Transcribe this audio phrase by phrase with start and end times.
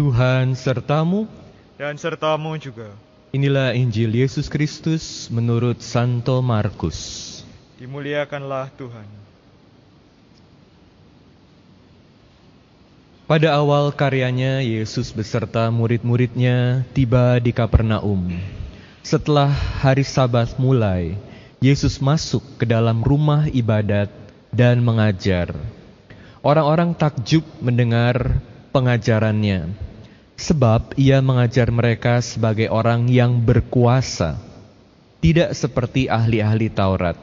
[0.00, 1.28] Tuhan sertamu.
[1.76, 2.88] dan sertamu juga.
[3.36, 7.40] Inilah Injil Yesus Kristus menurut Santo Markus.
[7.76, 9.04] Dimuliakanlah Tuhan.
[13.28, 18.40] Pada awal karyanya, Yesus beserta murid-muridnya tiba di Kapernaum.
[19.04, 19.52] Setelah
[19.84, 21.20] hari Sabat mulai,
[21.60, 24.08] Yesus masuk ke dalam rumah ibadat
[24.48, 25.52] dan mengajar.
[26.40, 28.40] Orang-orang takjub mendengar
[28.72, 29.89] pengajarannya,
[30.40, 34.40] sebab ia mengajar mereka sebagai orang yang berkuasa,
[35.20, 37.20] tidak seperti ahli-ahli Taurat.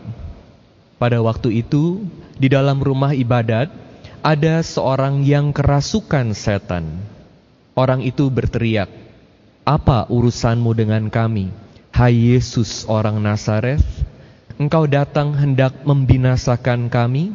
[1.02, 2.06] Pada waktu itu,
[2.38, 3.74] di dalam rumah ibadat
[4.22, 7.02] ada seorang yang kerasukan setan.
[7.74, 8.90] Orang itu berteriak,
[9.66, 11.50] "Apa urusanmu dengan kami,
[11.94, 13.82] hai Yesus orang Nazaret?
[14.62, 17.34] Engkau datang hendak membinasakan kami?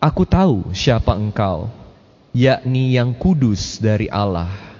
[0.00, 1.68] Aku tahu siapa engkau,
[2.36, 4.71] yakni yang kudus dari Allah."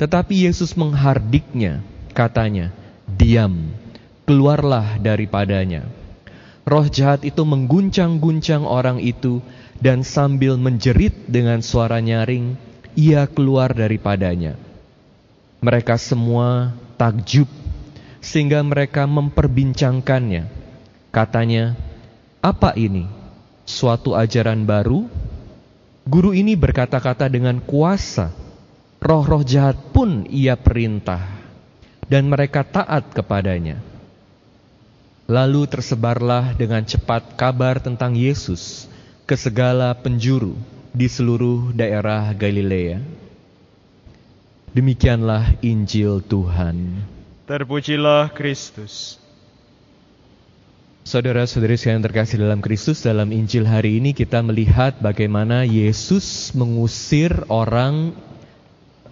[0.00, 1.84] Tetapi Yesus menghardiknya,
[2.16, 2.72] katanya,
[3.04, 3.68] "Diam,
[4.24, 5.84] keluarlah daripadanya."
[6.64, 9.44] Roh jahat itu mengguncang-guncang orang itu
[9.76, 12.56] dan sambil menjerit dengan suara nyaring,
[12.96, 14.56] ia keluar daripadanya.
[15.60, 17.48] Mereka semua takjub
[18.24, 20.48] sehingga mereka memperbincangkannya.
[21.12, 21.76] Katanya,
[22.40, 23.04] "Apa ini?
[23.68, 25.04] Suatu ajaran baru?"
[26.08, 28.39] Guru ini berkata-kata dengan kuasa.
[29.00, 31.24] Roh-roh jahat pun ia perintah
[32.06, 33.80] dan mereka taat kepadanya.
[35.24, 38.90] Lalu tersebarlah dengan cepat kabar tentang Yesus
[39.24, 40.58] ke segala penjuru
[40.90, 43.00] di seluruh daerah Galilea.
[44.70, 47.02] Demikianlah Injil Tuhan.
[47.46, 49.18] Terpujilah Kristus.
[51.02, 58.14] Saudara-saudari sekalian terkasih dalam Kristus, dalam Injil hari ini kita melihat bagaimana Yesus mengusir orang,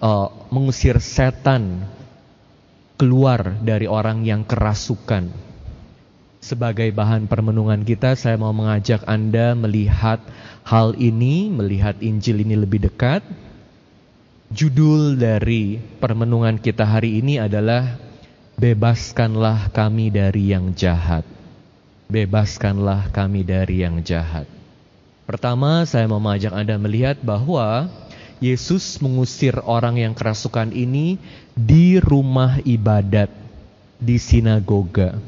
[0.02, 1.86] uh, mengusir setan
[2.98, 5.30] keluar dari orang yang kerasukan.
[6.38, 10.22] Sebagai bahan permenungan kita, saya mau mengajak Anda melihat
[10.62, 13.26] hal ini, melihat Injil ini lebih dekat.
[14.48, 18.08] Judul dari permenungan kita hari ini adalah
[18.58, 21.22] Bebaskanlah kami dari yang jahat.
[22.10, 24.50] Bebaskanlah kami dari yang jahat.
[25.30, 27.86] Pertama, saya mau mengajak Anda melihat bahwa
[28.38, 31.18] Yesus mengusir orang yang kerasukan ini
[31.58, 33.30] di rumah ibadat,
[33.98, 35.18] di sinagoga.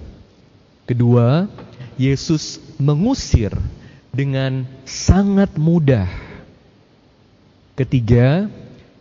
[0.87, 1.50] Kedua,
[1.98, 3.50] Yesus mengusir
[4.15, 6.06] dengan sangat mudah.
[7.75, 8.47] Ketiga,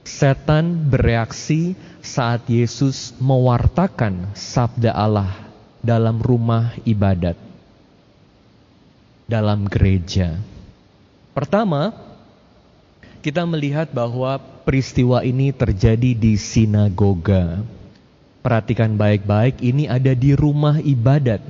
[0.02, 5.30] setan bereaksi saat Yesus mewartakan sabda Allah
[5.86, 7.38] dalam rumah ibadat,
[9.30, 10.42] dalam gereja.
[11.38, 12.09] Pertama,
[13.20, 17.64] kita melihat bahwa peristiwa ini terjadi di sinagoga.
[18.40, 21.44] Perhatikan baik-baik, ini ada di rumah ibadat.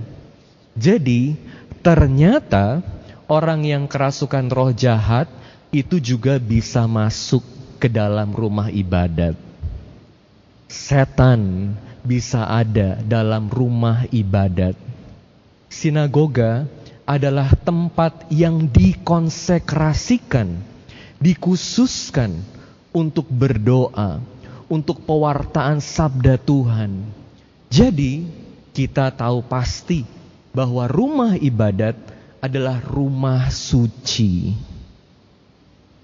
[0.73, 1.37] Jadi,
[1.85, 2.81] ternyata
[3.29, 5.29] orang yang kerasukan roh jahat
[5.69, 7.45] itu juga bisa masuk
[7.77, 9.37] ke dalam rumah ibadat.
[10.65, 14.73] Setan bisa ada dalam rumah ibadat.
[15.69, 16.65] Sinagoga
[17.05, 20.61] adalah tempat yang dikonsekrasikan,
[21.19, 22.39] dikhususkan
[22.95, 24.23] untuk berdoa,
[24.71, 27.03] untuk pewartaan sabda Tuhan.
[27.69, 28.25] Jadi,
[28.73, 30.07] kita tahu pasti
[30.55, 31.93] bahwa rumah ibadat
[32.39, 34.55] adalah rumah suci.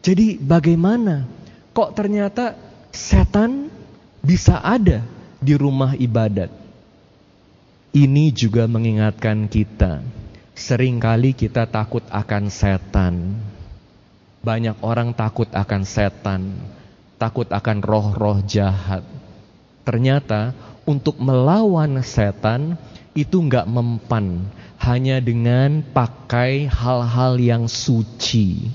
[0.05, 1.25] Jadi, bagaimana
[1.73, 2.53] kok ternyata
[2.93, 3.71] setan
[4.21, 5.01] bisa ada
[5.41, 6.51] di rumah ibadat?
[7.95, 10.03] Ini juga mengingatkan kita,
[10.51, 13.39] sering kali kita takut akan setan.
[14.45, 16.53] Banyak orang takut akan setan,
[17.17, 19.01] takut akan roh-roh jahat.
[19.81, 20.53] Ternyata
[20.85, 22.77] untuk melawan setan
[23.17, 24.45] itu nggak mempan
[24.77, 28.69] hanya dengan pakai hal-hal yang suci,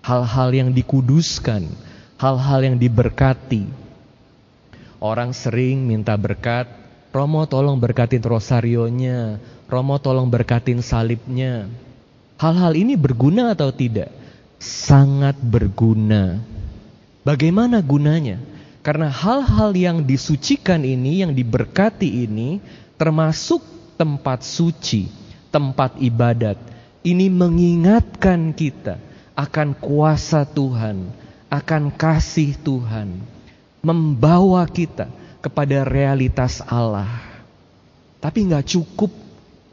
[0.00, 1.68] hal-hal yang dikuduskan,
[2.16, 3.68] hal-hal yang diberkati.
[4.96, 6.64] Orang sering minta berkat,
[7.12, 9.36] Romo tolong berkatin rosarionya,
[9.68, 11.68] Romo tolong berkatin salibnya.
[12.40, 14.24] Hal-hal ini berguna atau tidak?
[14.60, 16.40] Sangat berguna.
[17.26, 18.38] Bagaimana gunanya?
[18.86, 22.62] Karena hal-hal yang disucikan ini, yang diberkati ini,
[22.94, 23.58] termasuk
[23.98, 25.10] tempat suci,
[25.50, 26.54] tempat ibadat.
[27.02, 29.02] Ini mengingatkan kita
[29.34, 31.10] akan kuasa Tuhan,
[31.50, 33.18] akan kasih Tuhan,
[33.82, 35.10] membawa kita
[35.42, 37.10] kepada realitas Allah.
[38.22, 39.25] Tapi nggak cukup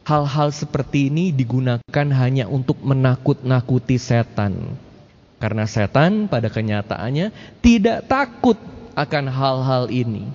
[0.03, 4.75] hal-hal seperti ini digunakan hanya untuk menakut-nakuti setan.
[5.39, 8.55] Karena setan pada kenyataannya tidak takut
[8.95, 10.27] akan hal-hal ini.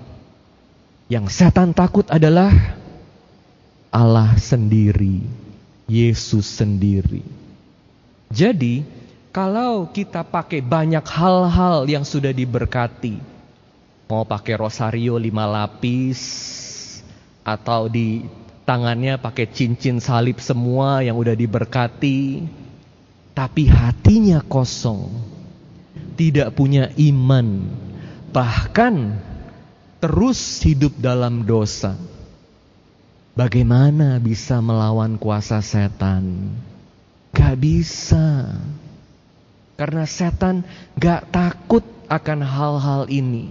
[1.09, 2.53] Yang setan takut adalah
[3.88, 5.25] Allah sendiri,
[5.88, 7.25] Yesus sendiri.
[8.29, 8.85] Jadi,
[9.32, 13.17] kalau kita pakai banyak hal-hal yang sudah diberkati,
[14.05, 16.21] mau pakai rosario lima lapis,
[17.41, 18.29] atau di
[18.69, 22.44] tangannya pakai cincin salib semua yang udah diberkati,
[23.32, 25.09] tapi hatinya kosong,
[26.20, 27.65] tidak punya iman,
[28.29, 29.17] bahkan
[30.05, 31.97] terus hidup dalam dosa.
[33.32, 36.53] Bagaimana bisa melawan kuasa setan?
[37.32, 38.53] Gak bisa.
[39.79, 40.67] Karena setan
[40.99, 43.49] gak takut akan hal-hal ini.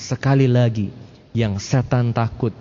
[0.00, 0.88] Sekali lagi,
[1.36, 2.56] yang setan takut,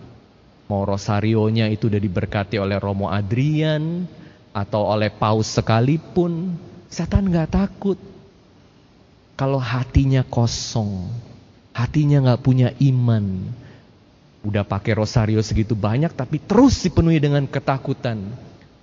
[0.68, 4.08] mau rosarionya itu udah diberkati oleh Romo Adrian,
[4.54, 6.56] atau oleh Paus sekalipun,
[6.88, 7.98] setan gak takut.
[9.34, 11.10] Kalau hatinya kosong,
[11.74, 13.50] hatinya gak punya iman,
[14.44, 18.20] Udah pakai rosario segitu banyak tapi terus dipenuhi dengan ketakutan.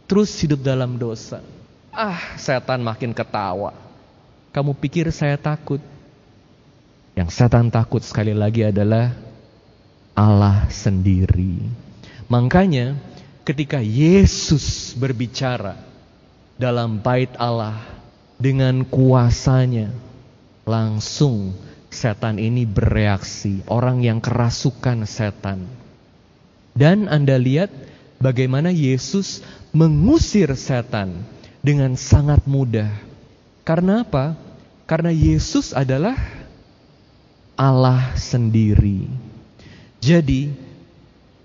[0.08, 1.44] Terus hidup dalam dosa.
[1.92, 3.76] Ah, setan makin ketawa.
[4.56, 5.78] Kamu pikir saya takut?
[7.12, 9.12] Yang setan takut sekali lagi adalah
[10.20, 11.64] Allah sendiri.
[12.28, 12.92] Makanya
[13.48, 15.80] ketika Yesus berbicara
[16.60, 17.80] dalam bait Allah
[18.36, 19.88] dengan kuasanya
[20.68, 21.56] langsung
[21.88, 25.64] setan ini bereaksi, orang yang kerasukan setan.
[26.76, 27.72] Dan Anda lihat
[28.20, 29.40] bagaimana Yesus
[29.72, 31.24] mengusir setan
[31.64, 32.92] dengan sangat mudah.
[33.64, 34.36] Karena apa?
[34.84, 36.16] Karena Yesus adalah
[37.56, 39.29] Allah sendiri.
[40.00, 40.48] Jadi,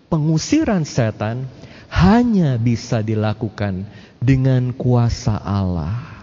[0.07, 1.44] pengusiran setan
[1.92, 3.84] hanya bisa dilakukan
[4.24, 6.16] dengan kuasa Allah.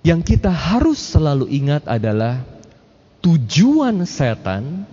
[0.00, 2.40] Yang kita harus selalu ingat adalah
[3.20, 4.88] tujuan setan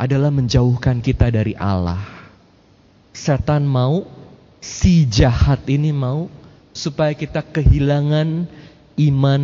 [0.00, 2.00] adalah menjauhkan kita dari Allah.
[3.16, 4.04] Setan mau,
[4.60, 6.28] si jahat ini mau,
[6.76, 8.44] supaya kita kehilangan
[8.96, 9.42] iman,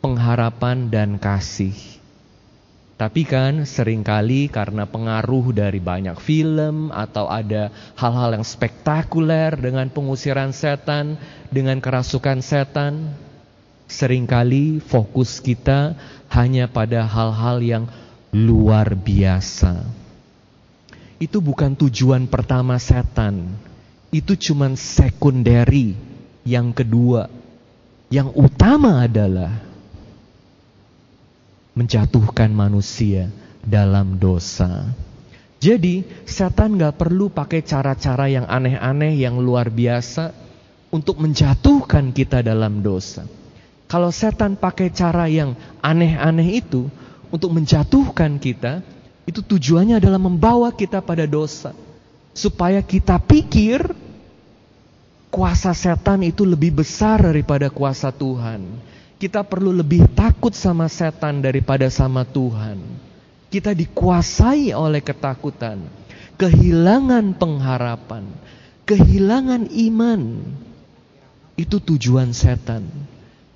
[0.00, 1.76] pengharapan, dan kasih.
[3.02, 9.90] Tapi kan sering kali karena pengaruh dari banyak film atau ada hal-hal yang spektakuler dengan
[9.90, 11.18] pengusiran setan,
[11.50, 13.10] dengan kerasukan setan,
[13.90, 15.98] sering kali fokus kita
[16.30, 17.84] hanya pada hal-hal yang
[18.30, 19.82] luar biasa.
[21.18, 23.50] Itu bukan tujuan pertama setan.
[24.14, 25.98] Itu cuma sekunderi.
[26.46, 27.26] Yang kedua,
[28.14, 29.71] yang utama adalah
[31.72, 33.32] menjatuhkan manusia
[33.64, 34.92] dalam dosa.
[35.62, 40.34] Jadi setan gak perlu pakai cara-cara yang aneh-aneh, yang luar biasa
[40.90, 43.24] untuk menjatuhkan kita dalam dosa.
[43.86, 46.90] Kalau setan pakai cara yang aneh-aneh itu
[47.30, 48.82] untuk menjatuhkan kita,
[49.22, 51.70] itu tujuannya adalah membawa kita pada dosa.
[52.34, 53.86] Supaya kita pikir
[55.30, 58.91] kuasa setan itu lebih besar daripada kuasa Tuhan.
[59.22, 62.82] Kita perlu lebih takut sama setan daripada sama Tuhan.
[63.54, 65.78] Kita dikuasai oleh ketakutan,
[66.34, 68.26] kehilangan pengharapan,
[68.82, 70.42] kehilangan iman.
[71.54, 72.82] Itu tujuan setan.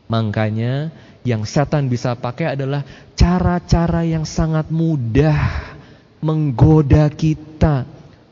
[0.06, 0.94] Makanya
[1.26, 2.86] yang setan bisa pakai adalah
[3.18, 5.74] cara-cara yang sangat mudah
[6.22, 7.82] menggoda kita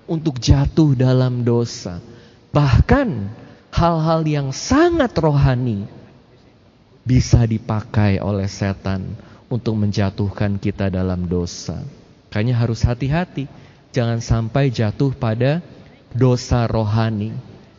[0.07, 1.99] untuk jatuh dalam dosa.
[2.55, 3.09] Bahkan
[3.75, 6.04] hal-hal yang sangat rohani
[7.05, 9.13] bisa dipakai oleh setan
[9.53, 11.85] untuk menjatuhkan kita dalam dosa.
[12.33, 13.47] Makanya harus hati-hati,
[13.95, 15.63] jangan sampai jatuh pada
[16.11, 17.31] dosa rohani.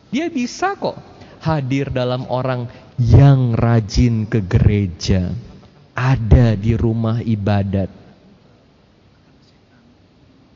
[0.08, 0.96] Dia bisa kok
[1.42, 5.34] hadir dalam orang yang rajin ke gereja,
[5.92, 7.92] ada di rumah ibadat.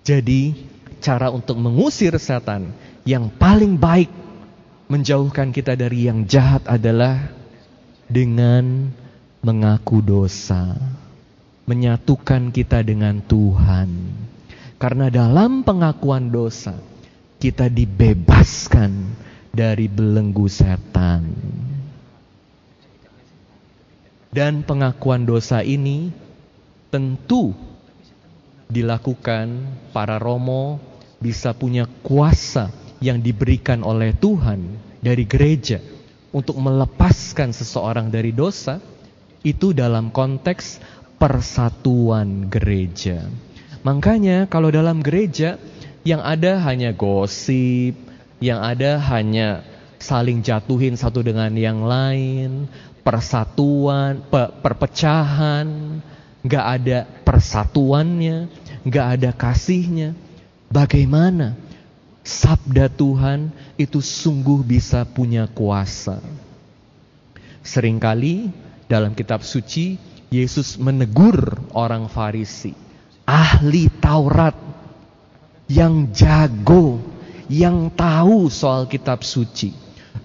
[0.00, 0.56] Jadi,
[1.04, 2.72] cara untuk mengusir setan
[3.04, 4.08] yang paling baik
[4.88, 7.39] menjauhkan kita dari yang jahat adalah
[8.10, 8.90] dengan
[9.40, 10.74] mengaku dosa,
[11.70, 13.88] menyatukan kita dengan Tuhan.
[14.82, 16.74] Karena dalam pengakuan dosa,
[17.38, 19.14] kita dibebaskan
[19.54, 21.30] dari belenggu setan.
[24.30, 26.10] Dan pengakuan dosa ini
[26.90, 27.54] tentu
[28.70, 29.46] dilakukan
[29.90, 30.78] para romo
[31.18, 32.70] bisa punya kuasa
[33.02, 35.82] yang diberikan oleh Tuhan dari gereja
[36.30, 38.78] untuk melepaskan seseorang dari dosa
[39.42, 40.78] itu dalam konteks
[41.20, 43.26] persatuan gereja.
[43.84, 45.56] Makanya kalau dalam gereja
[46.04, 47.96] yang ada hanya gosip,
[48.40, 49.64] yang ada hanya
[50.00, 52.68] saling jatuhin satu dengan yang lain,
[53.04, 56.00] persatuan, pe- perpecahan,
[56.40, 58.48] nggak ada persatuannya,
[58.84, 60.16] nggak ada kasihnya.
[60.70, 61.69] Bagaimana
[62.30, 66.22] sabda Tuhan itu sungguh bisa punya kuasa?
[67.66, 68.54] Seringkali
[68.86, 69.98] dalam kitab suci
[70.30, 72.70] Yesus menegur orang Farisi,
[73.26, 74.54] ahli Taurat
[75.66, 77.02] yang jago,
[77.50, 79.74] yang tahu soal kitab suci.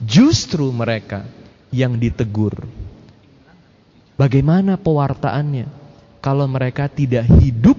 [0.06, 1.26] Justru mereka
[1.74, 2.54] yang ditegur.
[4.16, 5.66] Bagaimana pewartaannya
[6.22, 7.78] kalau mereka tidak hidup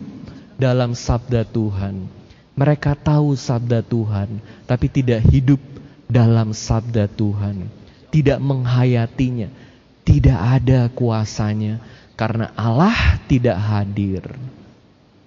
[0.59, 2.26] dalam sabda Tuhan?
[2.57, 5.61] Mereka tahu sabda Tuhan, tapi tidak hidup
[6.09, 7.69] dalam sabda Tuhan,
[8.09, 9.53] tidak menghayatinya,
[10.09, 11.85] tidak ada kuasanya
[12.17, 14.25] karena Allah tidak hadir.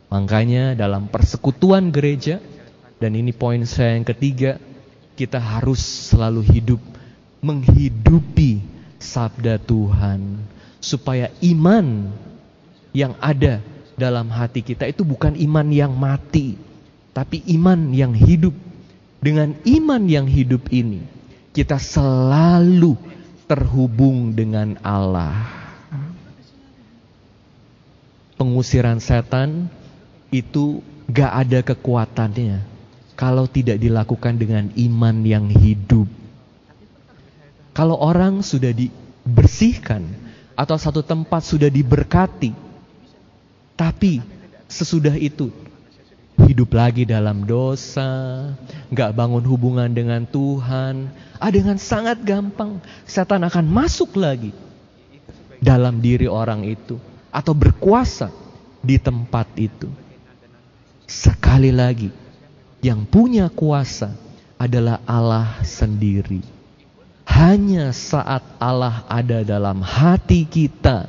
[0.09, 2.41] Makanya dalam persekutuan gereja
[2.97, 4.57] dan ini poin saya yang ketiga,
[5.13, 6.81] kita harus selalu hidup
[7.45, 8.59] menghidupi
[8.97, 10.43] sabda Tuhan
[10.83, 12.11] supaya iman
[12.91, 13.63] yang ada
[13.95, 16.55] dalam hati kita itu bukan iman yang mati,
[17.13, 18.53] tapi iman yang hidup.
[19.19, 21.03] Dengan iman yang hidup ini,
[21.51, 22.95] kita selalu
[23.51, 25.43] terhubung dengan Allah.
[28.39, 29.67] Pengusiran setan
[30.31, 30.79] itu
[31.11, 32.63] gak ada kekuatannya
[33.19, 36.07] kalau tidak dilakukan dengan iman yang hidup.
[37.75, 40.07] Kalau orang sudah dibersihkan
[40.55, 42.55] atau satu tempat sudah diberkati,
[43.75, 44.23] tapi
[44.71, 45.51] sesudah itu
[46.47, 48.51] hidup lagi dalam dosa,
[48.93, 54.55] nggak bangun hubungan dengan Tuhan, ah dengan sangat gampang setan akan masuk lagi
[55.59, 56.95] dalam diri orang itu
[57.33, 58.31] atau berkuasa
[58.79, 59.91] di tempat itu.
[61.09, 62.13] Sekali lagi,
[62.79, 64.13] yang punya kuasa
[64.55, 66.43] adalah Allah sendiri.
[67.29, 71.07] Hanya saat Allah ada dalam hati kita,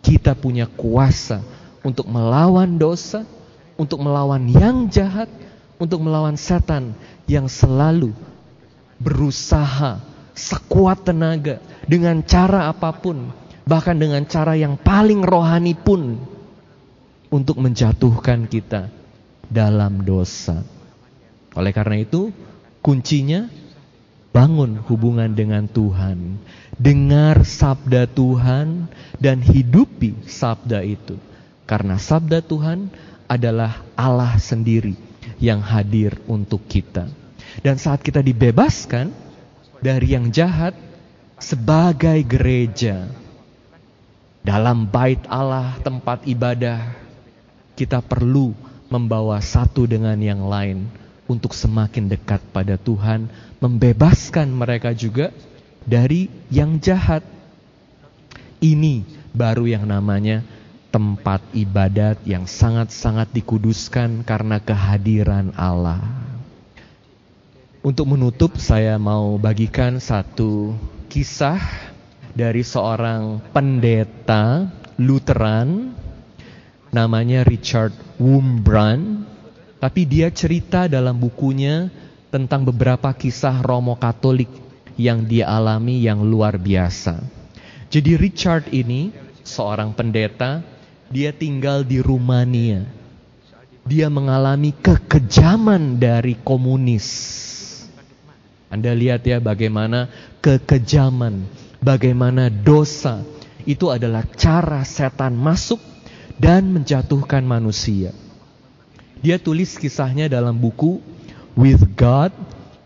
[0.00, 1.44] kita punya kuasa
[1.84, 3.22] untuk melawan dosa,
[3.80, 5.32] untuk melawan yang jahat,
[5.80, 6.92] untuk melawan setan
[7.24, 8.12] yang selalu
[9.00, 10.04] berusaha
[10.36, 13.32] sekuat tenaga dengan cara apa pun,
[13.64, 16.20] bahkan dengan cara yang paling rohani pun
[17.32, 18.92] untuk menjatuhkan kita
[19.48, 20.60] dalam dosa.
[21.56, 22.28] Oleh karena itu,
[22.84, 23.48] kuncinya
[24.30, 26.36] bangun hubungan dengan Tuhan,
[26.76, 31.18] dengar sabda Tuhan dan hidupi sabda itu.
[31.66, 32.90] Karena sabda Tuhan
[33.30, 34.98] adalah Allah sendiri
[35.38, 37.06] yang hadir untuk kita.
[37.62, 39.14] Dan saat kita dibebaskan
[39.78, 40.74] dari yang jahat
[41.38, 43.06] sebagai gereja
[44.42, 46.90] dalam bait Allah tempat ibadah
[47.78, 48.52] kita perlu
[48.90, 50.90] membawa satu dengan yang lain
[51.30, 53.30] untuk semakin dekat pada Tuhan,
[53.62, 55.30] membebaskan mereka juga
[55.86, 57.22] dari yang jahat.
[58.60, 60.44] Ini baru yang namanya
[60.90, 66.02] tempat ibadat yang sangat-sangat dikuduskan karena kehadiran Allah.
[67.80, 70.76] Untuk menutup, saya mau bagikan satu
[71.08, 71.62] kisah
[72.36, 74.68] dari seorang pendeta
[75.00, 75.96] Lutheran
[76.90, 79.24] namanya Richard Wurmbrand,
[79.78, 81.88] tapi dia cerita dalam bukunya
[82.28, 84.50] tentang beberapa kisah Romo Katolik
[85.00, 87.22] yang dia alami yang luar biasa.
[87.90, 89.10] Jadi Richard ini
[89.42, 90.62] seorang pendeta,
[91.10, 92.86] dia tinggal di Rumania.
[93.82, 97.08] Dia mengalami kekejaman dari komunis.
[98.70, 100.06] Anda lihat ya bagaimana
[100.38, 101.42] kekejaman,
[101.82, 103.26] bagaimana dosa
[103.66, 105.82] itu adalah cara setan masuk
[106.38, 108.14] dan menjatuhkan manusia.
[109.18, 111.02] Dia tulis kisahnya dalam buku
[111.58, 112.30] With God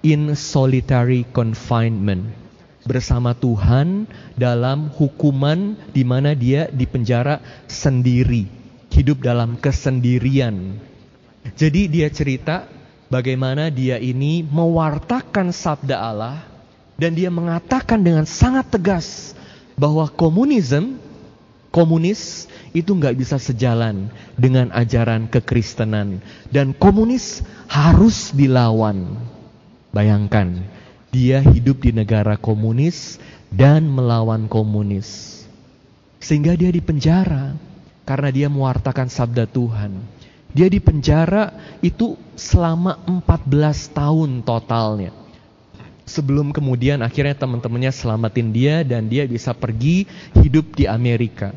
[0.01, 2.44] in Solitary Confinement.
[2.85, 4.05] Bersama Tuhan
[4.37, 8.45] dalam hukuman di mana dia dipenjara sendiri,
[8.93, 10.77] hidup dalam kesendirian.
[11.57, 12.69] Jadi dia cerita
[13.09, 16.45] bagaimana dia ini mewartakan sabda Allah
[17.01, 19.33] dan dia mengatakan dengan sangat tegas
[19.75, 21.01] bahwa komunisme,
[21.75, 29.19] komunis itu nggak bisa sejalan dengan ajaran kekristenan dan komunis harus dilawan.
[29.95, 30.67] Bayangkan,
[31.15, 33.23] dia hidup di negara komunis
[33.55, 35.47] dan melawan komunis.
[36.19, 37.55] Sehingga dia dipenjara
[38.03, 39.95] karena dia mewartakan sabda Tuhan.
[40.51, 45.15] Dia dipenjara itu selama 14 tahun totalnya.
[46.05, 51.55] Sebelum kemudian akhirnya teman-temannya selamatin dia dan dia bisa pergi hidup di Amerika.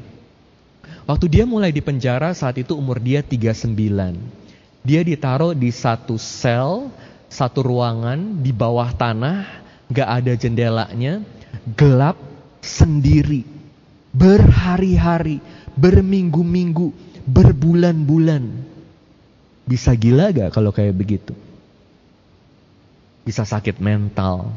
[1.10, 3.74] Waktu dia mulai di penjara saat itu umur dia 39.
[4.88, 6.88] Dia ditaruh di satu sel,
[7.28, 9.46] satu ruangan di bawah tanah,
[9.92, 11.24] gak ada jendelanya,
[11.76, 12.16] gelap,
[12.64, 13.44] sendiri,
[14.16, 15.44] berhari-hari,
[15.76, 16.92] berminggu-minggu,
[17.28, 18.44] berbulan-bulan.
[19.68, 21.36] Bisa gila gak kalau kayak begitu?
[23.28, 24.56] Bisa sakit mental.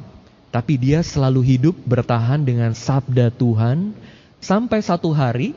[0.51, 3.95] Tapi dia selalu hidup bertahan dengan sabda Tuhan.
[4.41, 5.53] Sampai satu hari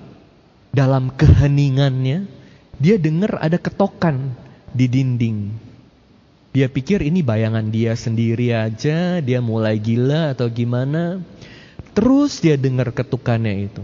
[0.73, 2.25] dalam keheningannya
[2.81, 4.33] dia dengar ada ketokan
[4.73, 5.72] di dinding.
[6.53, 11.17] Dia pikir ini bayangan dia sendiri aja, dia mulai gila atau gimana.
[11.97, 13.81] Terus dia dengar ketukannya itu.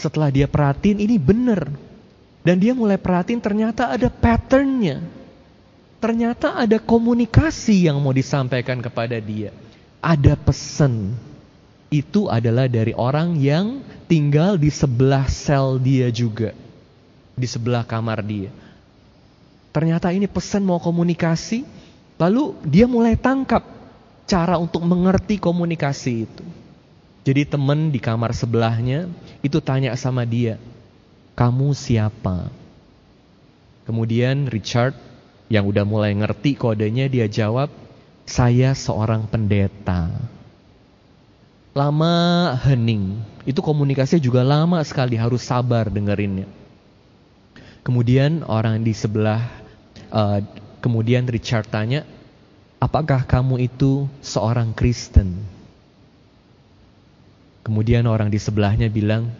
[0.00, 1.68] Setelah dia perhatiin ini benar.
[2.40, 5.04] Dan dia mulai perhatiin ternyata ada patternnya.
[6.00, 9.52] Ternyata ada komunikasi yang mau disampaikan kepada dia.
[10.00, 11.12] Ada pesan.
[11.92, 16.56] Itu adalah dari orang yang tinggal di sebelah sel dia juga.
[17.36, 18.48] Di sebelah kamar dia.
[19.70, 21.64] Ternyata ini pesan mau komunikasi.
[22.18, 23.62] Lalu dia mulai tangkap
[24.28, 26.44] cara untuk mengerti komunikasi itu.
[27.28, 29.08] Jadi teman di kamar sebelahnya
[29.44, 30.56] itu tanya sama dia,
[31.36, 32.48] kamu siapa?
[33.84, 34.96] Kemudian Richard
[35.48, 37.72] yang udah mulai ngerti kodenya dia jawab,
[38.28, 40.12] saya seorang pendeta.
[41.76, 46.48] Lama hening, itu komunikasinya juga lama sekali harus sabar dengerinnya.
[47.88, 49.48] Kemudian orang di sebelah,
[50.12, 50.44] uh,
[50.84, 52.04] kemudian Richard tanya,
[52.84, 55.40] apakah kamu itu seorang Kristen?
[57.64, 59.32] Kemudian orang di sebelahnya bilang,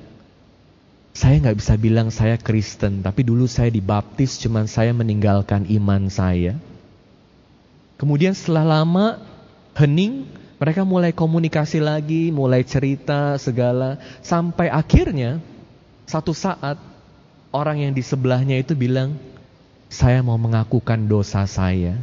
[1.13, 6.57] saya nggak bisa bilang saya Kristen, tapi dulu saya dibaptis, cuman saya meninggalkan iman saya.
[8.01, 9.21] Kemudian setelah lama
[9.77, 10.25] hening,
[10.57, 15.37] mereka mulai komunikasi lagi, mulai cerita segala, sampai akhirnya
[16.09, 16.81] satu saat
[17.53, 19.17] orang yang di sebelahnya itu bilang,
[19.89, 21.97] saya mau mengakukan dosa saya.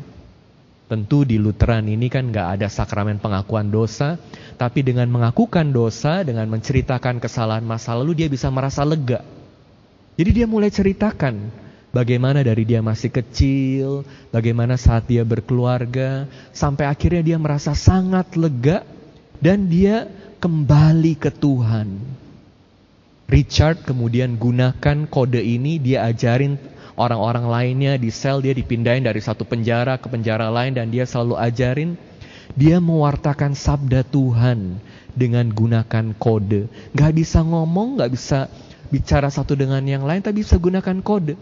[0.86, 4.22] Tentu di Lutheran ini kan nggak ada sakramen pengakuan dosa,
[4.58, 9.26] tapi dengan mengakukan dosa, dengan menceritakan kesalahan masa lalu dia bisa merasa lega.
[10.14, 11.50] Jadi dia mulai ceritakan
[11.90, 18.86] bagaimana dari dia masih kecil, bagaimana saat dia berkeluarga, sampai akhirnya dia merasa sangat lega
[19.42, 20.06] dan dia
[20.38, 21.98] kembali ke Tuhan.
[23.26, 26.62] Richard kemudian gunakan kode ini, dia ajarin
[26.94, 31.36] orang-orang lainnya di sel dia dipindahin dari satu penjara ke penjara lain dan dia selalu
[31.36, 31.98] ajarin
[32.54, 34.78] dia mewartakan sabda Tuhan
[35.18, 36.70] dengan gunakan kode.
[36.94, 38.48] Gak bisa ngomong, gak bisa
[38.94, 41.36] bicara satu dengan yang lain, tapi bisa gunakan kode.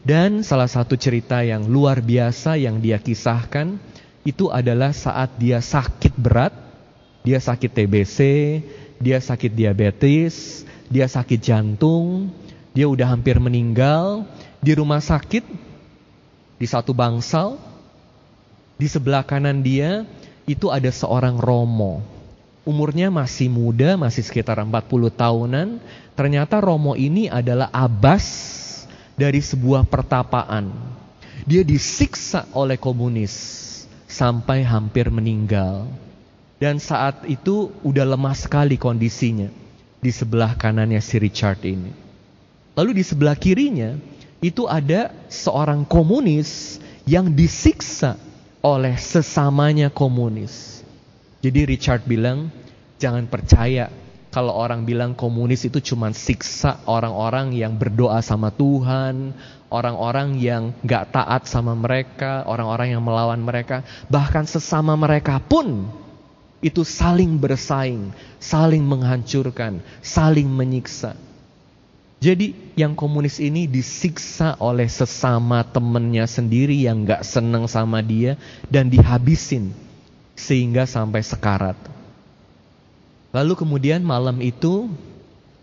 [0.00, 3.76] Dan salah satu cerita yang luar biasa yang dia kisahkan
[4.24, 6.54] itu adalah saat dia sakit berat,
[7.26, 8.18] dia sakit TBC,
[8.98, 12.30] dia sakit diabetes, dia sakit jantung,
[12.74, 14.26] dia udah hampir meninggal
[14.58, 15.46] di rumah sakit
[16.58, 17.58] di satu bangsal.
[18.78, 20.06] Di sebelah kanan dia
[20.46, 21.98] itu ada seorang Romo.
[22.62, 25.82] Umurnya masih muda, masih sekitar 40 tahunan.
[26.14, 28.26] Ternyata Romo ini adalah abas
[29.18, 30.70] dari sebuah pertapaan.
[31.42, 33.34] Dia disiksa oleh komunis
[34.06, 35.90] sampai hampir meninggal.
[36.58, 39.46] Dan saat itu udah lemah sekali kondisinya
[40.02, 41.94] di sebelah kanannya si Richard ini.
[42.74, 43.94] Lalu di sebelah kirinya
[44.42, 48.18] itu ada seorang komunis yang disiksa
[48.62, 50.82] oleh sesamanya komunis.
[51.38, 52.50] Jadi Richard bilang,
[52.98, 53.90] jangan percaya
[54.28, 59.32] kalau orang bilang komunis itu cuma siksa orang-orang yang berdoa sama Tuhan,
[59.70, 65.88] orang-orang yang gak taat sama mereka, orang-orang yang melawan mereka, bahkan sesama mereka pun
[66.58, 68.10] itu saling bersaing,
[68.42, 71.14] saling menghancurkan, saling menyiksa.
[72.18, 78.34] Jadi yang komunis ini disiksa oleh sesama temennya sendiri yang gak seneng sama dia
[78.66, 79.70] dan dihabisin
[80.34, 81.78] sehingga sampai sekarat.
[83.30, 84.90] Lalu kemudian malam itu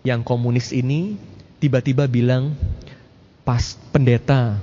[0.08, 1.20] yang komunis ini
[1.60, 2.56] tiba-tiba bilang,
[3.44, 4.56] pas pendeta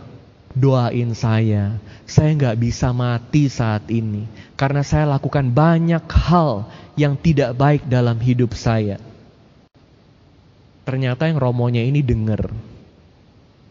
[0.52, 7.56] doain saya, saya gak bisa mati saat ini karena saya lakukan banyak hal yang tidak
[7.56, 9.00] baik dalam hidup saya.
[10.82, 12.52] Ternyata yang romonya ini dengar.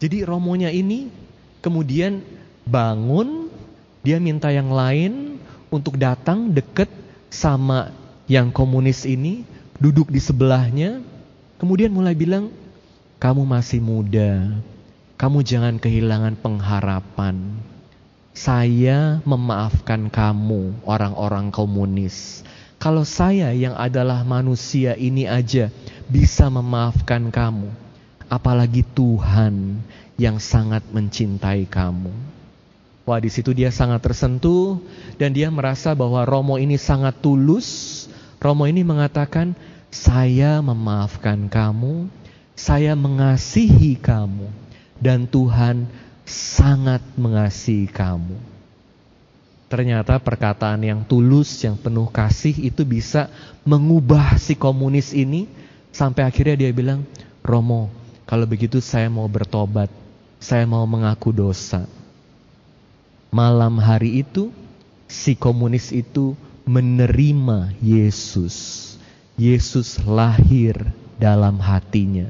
[0.02, 1.06] Jadi romonya ini
[1.62, 2.24] kemudian
[2.66, 3.46] bangun,
[4.02, 5.38] dia minta yang lain
[5.70, 6.90] untuk datang deket
[7.30, 7.94] sama
[8.26, 9.46] yang komunis ini,
[9.78, 11.00] duduk di sebelahnya,
[11.62, 12.50] kemudian mulai bilang,
[13.22, 14.58] kamu masih muda,
[15.22, 17.54] kamu jangan kehilangan pengharapan.
[18.34, 22.42] Saya memaafkan kamu, orang-orang komunis.
[22.82, 25.70] Kalau saya yang adalah manusia ini aja
[26.10, 27.70] bisa memaafkan kamu,
[28.26, 29.78] apalagi Tuhan
[30.18, 32.10] yang sangat mencintai kamu.
[33.06, 34.82] Wah, di situ dia sangat tersentuh
[35.22, 38.10] dan dia merasa bahwa Romo ini sangat tulus,
[38.42, 39.54] Romo ini mengatakan,
[39.86, 42.10] "Saya memaafkan kamu,
[42.58, 44.61] saya mengasihi kamu,
[45.02, 45.90] dan Tuhan
[46.22, 48.38] sangat mengasihi kamu."
[49.72, 53.32] Ternyata perkataan yang tulus, yang penuh kasih itu bisa
[53.64, 55.48] mengubah si komunis ini
[55.88, 57.08] sampai akhirnya dia bilang,
[57.40, 57.88] "Romo,
[58.28, 59.88] kalau begitu saya mau bertobat,
[60.36, 61.88] saya mau mengaku dosa."
[63.32, 64.52] Malam hari itu
[65.08, 66.36] si komunis itu
[66.68, 68.92] menerima Yesus.
[69.40, 70.76] Yesus lahir
[71.16, 72.28] dalam hatinya.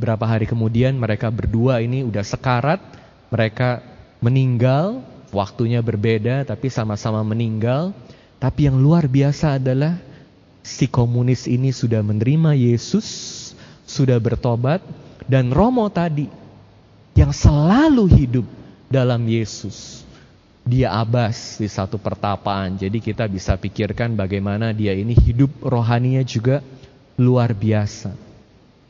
[0.00, 2.80] Berapa hari kemudian mereka berdua ini udah sekarat,
[3.28, 3.84] mereka
[4.24, 7.92] meninggal, waktunya berbeda tapi sama-sama meninggal.
[8.40, 10.00] Tapi yang luar biasa adalah
[10.64, 13.06] si komunis ini sudah menerima Yesus,
[13.84, 14.80] sudah bertobat
[15.28, 16.24] dan Romo tadi
[17.12, 18.46] yang selalu hidup
[18.88, 20.00] dalam Yesus
[20.64, 22.76] dia abas di satu pertapaan.
[22.76, 26.62] Jadi kita bisa pikirkan bagaimana dia ini hidup rohaninya juga
[27.16, 28.12] luar biasa.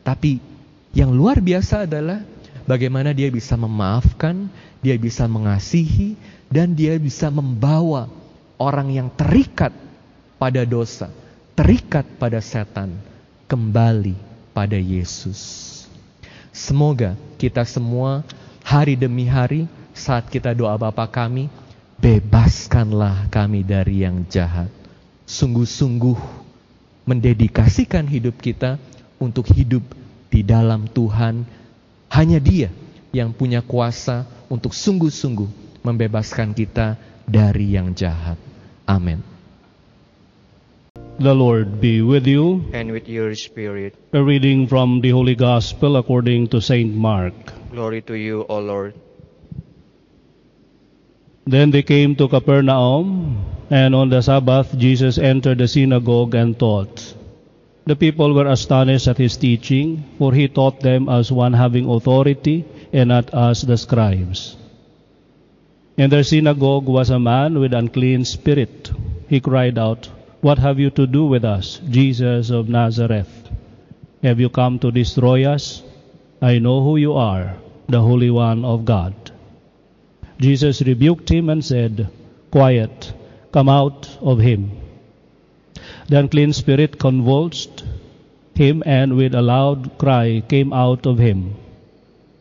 [0.04, 0.42] Tapi
[0.90, 2.22] yang luar biasa adalah
[2.66, 4.50] bagaimana dia bisa memaafkan,
[4.82, 6.18] dia bisa mengasihi,
[6.50, 8.10] dan dia bisa membawa
[8.58, 9.70] orang yang terikat
[10.34, 11.08] pada dosa,
[11.54, 12.98] terikat pada setan,
[13.46, 14.18] kembali
[14.50, 15.68] pada Yesus.
[16.50, 18.26] Semoga kita semua
[18.66, 21.46] hari demi hari saat kita doa Bapa kami,
[22.02, 24.72] bebaskanlah kami dari yang jahat.
[25.30, 26.18] Sungguh-sungguh
[27.06, 28.74] mendedikasikan hidup kita
[29.22, 29.99] untuk hidup
[30.40, 31.44] di dalam Tuhan.
[32.08, 32.72] Hanya Dia
[33.12, 36.96] yang punya kuasa untuk sungguh-sungguh membebaskan kita
[37.28, 38.40] dari yang jahat.
[38.88, 39.20] Amin.
[41.20, 42.64] The Lord be with you.
[42.72, 43.92] and with your spirit.
[44.16, 47.36] A reading from the Holy Gospel according to Saint Mark.
[47.68, 48.96] Glory to you, O Lord.
[51.44, 53.36] Then they came to Capernaum,
[53.68, 57.19] and on the Sabbath Jesus entered the synagogue and taught.
[57.86, 62.64] The people were astonished at his teaching, for he taught them as one having authority,
[62.92, 64.56] and not as the scribes.
[65.96, 68.90] In their synagogue was a man with unclean spirit.
[69.28, 70.08] He cried out,
[70.40, 73.50] What have you to do with us, Jesus of Nazareth?
[74.22, 75.82] Have you come to destroy us?
[76.42, 77.56] I know who you are,
[77.88, 79.14] the Holy One of God.
[80.38, 82.08] Jesus rebuked him and said,
[82.50, 83.12] Quiet,
[83.52, 84.79] come out of him.
[86.10, 87.84] The unclean spirit convulsed
[88.56, 91.54] him and with a loud cry came out of him.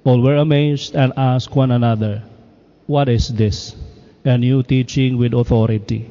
[0.03, 2.23] All were amazed and asked one another,
[2.87, 3.75] What is this?
[4.25, 6.09] A new teaching with authority.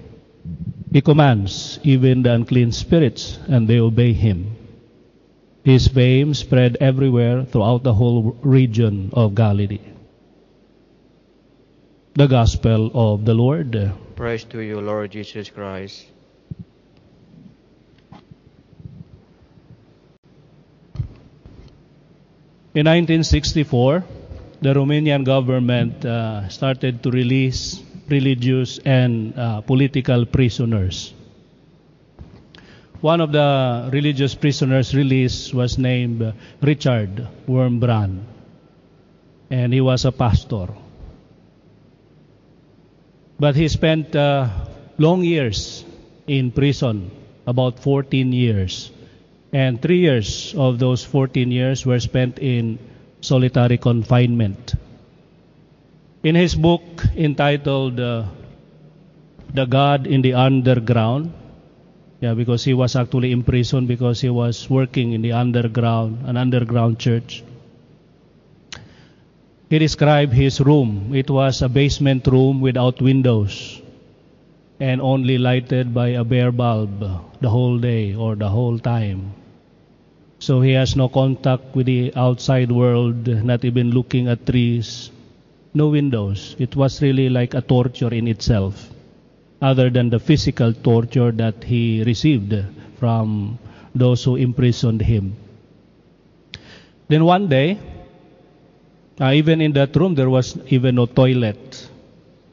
[0.93, 4.55] He commands even the unclean spirits, and they obey him.
[5.65, 9.81] His fame spread everywhere throughout the whole region of Galilee.
[12.15, 13.93] The Gospel of the Lord.
[14.15, 16.07] Praise to you, Lord Jesus Christ.
[22.79, 24.05] In 1964,
[24.63, 31.13] the Romanian government uh, started to release religious and uh, political prisoners.
[33.01, 36.23] One of the religious prisoners released was named
[36.63, 38.23] Richard Wormbrand,
[39.51, 40.69] and he was a pastor.
[43.41, 44.51] But he spent uh,
[44.99, 45.85] long years
[46.29, 47.11] in prison,
[47.45, 48.93] about 14 years.
[49.53, 52.79] And three years of those 14 years were spent in
[53.21, 54.75] solitary confinement.
[56.23, 58.25] In his book entitled uh,
[59.55, 61.33] The God in the Underground,
[62.21, 66.99] yeah, because he was actually imprisoned because he was working in the underground, an underground
[66.99, 67.45] church.
[69.71, 71.15] He described his room.
[71.15, 73.81] It was a basement room without windows
[74.81, 77.01] and only lighted by a bare bulb
[77.41, 79.35] the whole day or the whole time.
[80.39, 85.11] So he has no contact with the outside world, not even looking at trees,
[85.75, 86.57] no windows.
[86.59, 88.91] It was really like a torture in itself,
[89.61, 92.55] other than the physical torture that he received
[92.97, 93.59] from
[93.95, 95.37] those who imprisoned him.
[97.09, 97.79] Then one day,
[99.21, 101.89] uh, even in that room, there was even no toilet.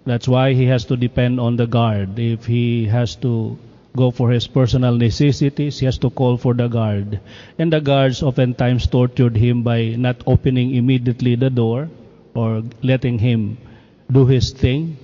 [0.05, 2.17] That's why he has to depend on the guard.
[2.17, 3.57] If he has to
[3.95, 7.19] go for his personal necessities, he has to call for the guard.
[7.57, 11.89] And the guards oftentimes tortured him by not opening immediately the door
[12.33, 13.57] or letting him
[14.11, 14.97] do his thing.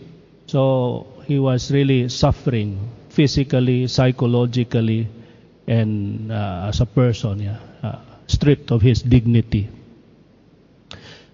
[0.48, 2.78] So he was really suffering
[3.10, 5.08] physically, psychologically,
[5.68, 9.70] and uh, as a person, yeah, uh, stripped of his dignity.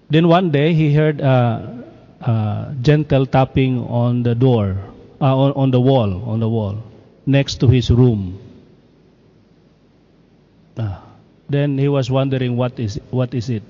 [0.10, 1.84] Then one day he heard a,
[2.22, 4.78] a gentle tapping on the door,
[5.22, 6.82] uh, on, on the wall, on the wall.
[7.28, 8.40] Next to his room.
[10.80, 11.04] Ah,
[11.50, 13.64] then he was wondering what is what is it.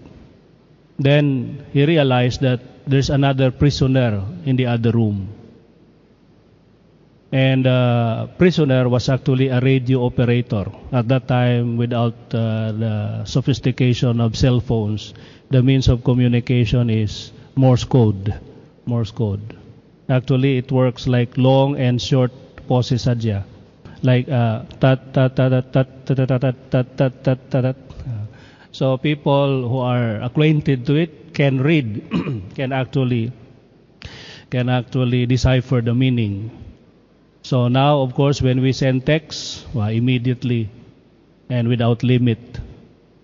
[1.01, 5.33] Then he realized that there's another prisoner in the other room.
[7.31, 10.71] And the prisoner was actually a radio operator.
[10.93, 15.13] At that time, without uh, the sophistication of cell phones,
[15.51, 18.33] the means of communication is Morse code.
[18.85, 19.57] Morse code.
[20.07, 22.31] Actually, it works like long and short
[22.67, 23.43] pauses sadya.
[24.03, 24.63] Like uh.
[28.71, 32.03] So people who are acquainted to it can read,
[32.55, 33.31] can actually
[34.49, 36.51] can actually decipher the meaning.
[37.43, 40.69] So now, of course, when we send text, well, immediately
[41.49, 42.39] and without limit.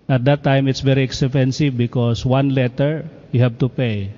[0.08, 4.12] At that time, it's very expensive because one letter you have to pay.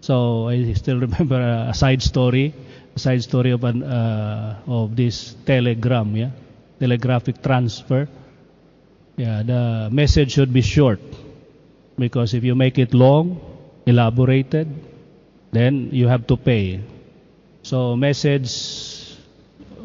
[0.00, 2.54] So I still remember a side story,
[2.96, 6.30] side story of an uh, of this telegram, yeah,
[6.80, 8.08] telegraphic transfer.
[9.16, 11.00] Yeah, the message should be short
[11.98, 13.40] because if you make it long,
[13.86, 14.68] elaborated,
[15.52, 16.80] then you have to pay.
[17.62, 18.48] So message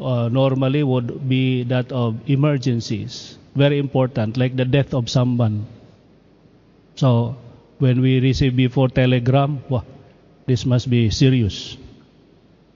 [0.00, 5.66] uh, normally would be that of emergencies, very important, like the death of someone.
[6.96, 7.36] So
[7.78, 9.84] when we receive before telegram, wow,
[10.46, 11.76] this must be serious.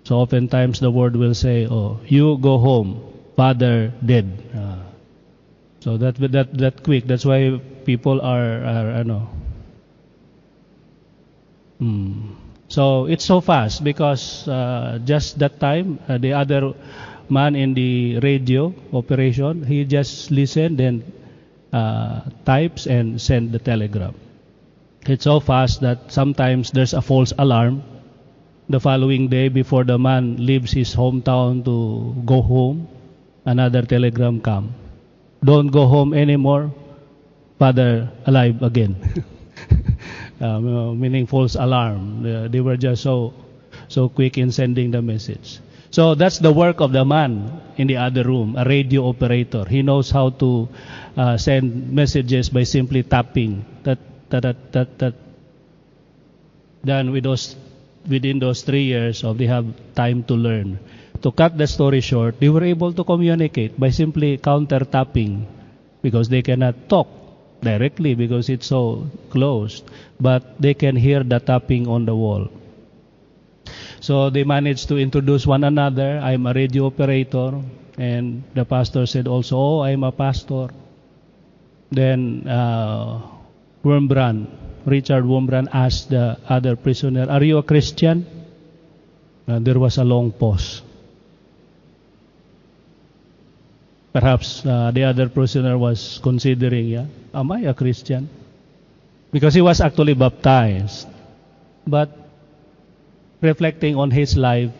[0.05, 3.01] So oftentimes the word will say, "Oh, you go home,
[3.37, 4.83] father dead." Uh,
[5.81, 7.07] so that that that quick.
[7.07, 9.29] That's why people are are I know.
[11.79, 12.39] Hmm.
[12.69, 16.73] So it's so fast because uh, just that time uh, the other
[17.29, 21.05] man in the radio operation he just listen then
[21.73, 24.15] uh, types and send the telegram.
[25.07, 27.83] It's so fast that sometimes there's a false alarm.
[28.69, 32.87] The following day, before the man leaves his hometown to go home,
[33.45, 34.75] another telegram come.
[35.45, 36.71] Don't go home anymore.
[37.59, 38.95] Father alive again.
[40.41, 42.25] um, meaning false alarm.
[42.25, 43.35] Uh, they were just so
[43.89, 45.59] so quick in sending the message.
[45.91, 49.67] So that's the work of the man in the other room, a radio operator.
[49.69, 50.69] He knows how to
[51.17, 53.67] uh, send messages by simply tapping.
[53.83, 53.99] That
[54.31, 54.99] that that that.
[54.99, 55.15] that.
[56.83, 57.55] Then with those
[58.09, 60.79] within those three years of they have time to learn.
[61.23, 65.47] To cut the story short, they were able to communicate by simply counter tapping
[66.03, 67.09] because they cannot talk
[67.63, 69.85] directly because it's so closed,
[70.21, 72.51] but they can hear the tapping on the wall.
[74.01, 76.19] So they managed to introduce one another.
[76.19, 77.63] I'm a radio operator,
[77.97, 80.75] and the pastor said also, "Oh, I'm a pastor."
[81.93, 83.23] Then uh,
[83.85, 84.51] Wormbrand,
[84.87, 88.27] Richard Wormbrand asked the other prisoner, "Are you a Christian?"
[89.47, 90.83] And there was a long pause.
[94.13, 98.29] Perhaps uh, the other prisoner was considering, yeah, am I a Christian?
[99.33, 101.09] Because he was actually baptized.
[101.87, 102.13] But
[103.41, 104.71] reflecting on his life,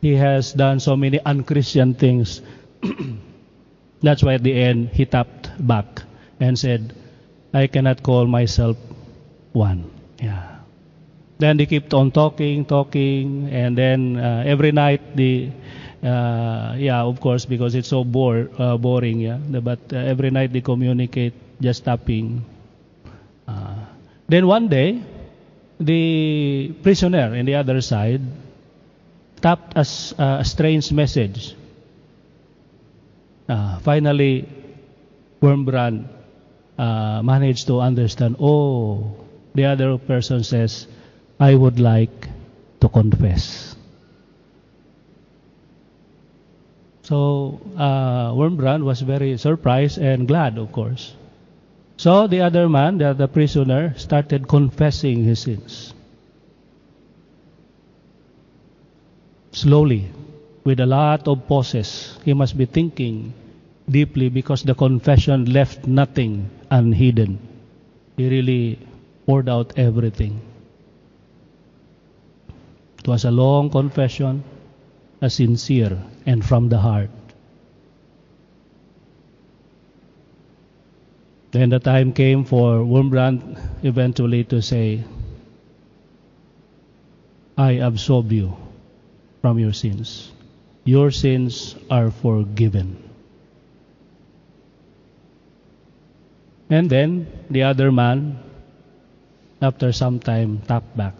[0.00, 2.40] he has done so many unchristian things.
[4.02, 6.02] That's why at the end he tapped back
[6.40, 6.94] and said,
[7.54, 8.76] I cannot call myself
[9.52, 9.88] one.
[10.18, 10.58] Yeah.
[11.38, 15.50] Then they kept on talking, talking, and then uh, every night the
[16.02, 19.38] uh, yeah, of course, because it's so bore, uh, boring, yeah.
[19.38, 22.44] But uh, every night they communicate just tapping.
[23.48, 23.86] Uh,
[24.28, 25.00] then one day,
[25.80, 28.20] the prisoner in the other side
[29.40, 29.86] tapped a,
[30.18, 31.54] a strange message.
[33.48, 34.48] Uh, finally,
[35.40, 36.08] Wormbrand
[36.78, 38.36] uh, managed to understand.
[38.40, 39.14] Oh,
[39.54, 40.86] the other person says,
[41.38, 42.28] "I would like
[42.80, 43.74] to confess."
[47.04, 51.14] So uh, Wormbrand was very surprised and glad, of course.
[51.96, 55.92] So the other man, the other prisoner, started confessing his sins.
[59.52, 60.10] Slowly,
[60.64, 63.32] with a lot of pauses, he must be thinking
[63.88, 67.38] deeply because the confession left nothing unhidden.
[68.16, 68.78] He really
[69.26, 70.40] poured out everything.
[72.98, 74.42] It was a long confession
[75.24, 77.10] a sincere and from the heart.
[81.52, 85.04] Then the time came for Wormbrand eventually to say,
[87.56, 88.56] I absolve you
[89.40, 90.32] from your sins.
[90.84, 93.03] Your sins are forgiven.
[96.70, 98.38] And then the other man,
[99.60, 101.14] after some time, tapped back.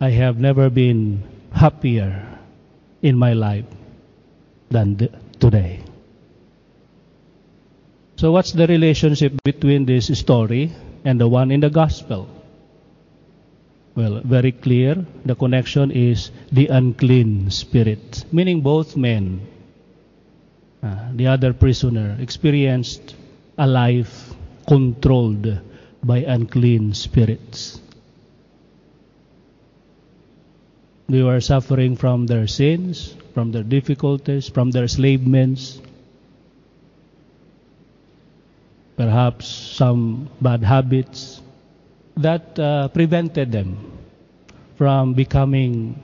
[0.00, 1.22] I have never been
[1.52, 2.20] happier
[3.00, 3.64] in my life
[4.70, 5.80] than th- today.
[8.16, 10.72] So, what's the relationship between this story
[11.04, 12.28] and the one in the gospel?
[13.94, 15.04] Well, very clear.
[15.24, 19.40] The connection is the unclean spirit, meaning both men,
[20.86, 23.14] uh, the other prisoner, experienced
[23.58, 24.32] a life
[24.68, 25.58] controlled
[26.02, 27.80] by unclean spirits.
[31.08, 35.80] They were suffering from their sins, from their difficulties, from their enslavements,
[38.96, 41.42] perhaps some bad habits
[42.16, 43.76] that uh, prevented them
[44.76, 46.00] from becoming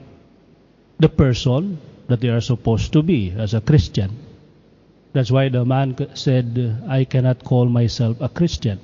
[0.99, 4.32] the person that they are supposed to be as a Christian.
[5.13, 8.79] That's why the man said, I cannot call myself a Christian.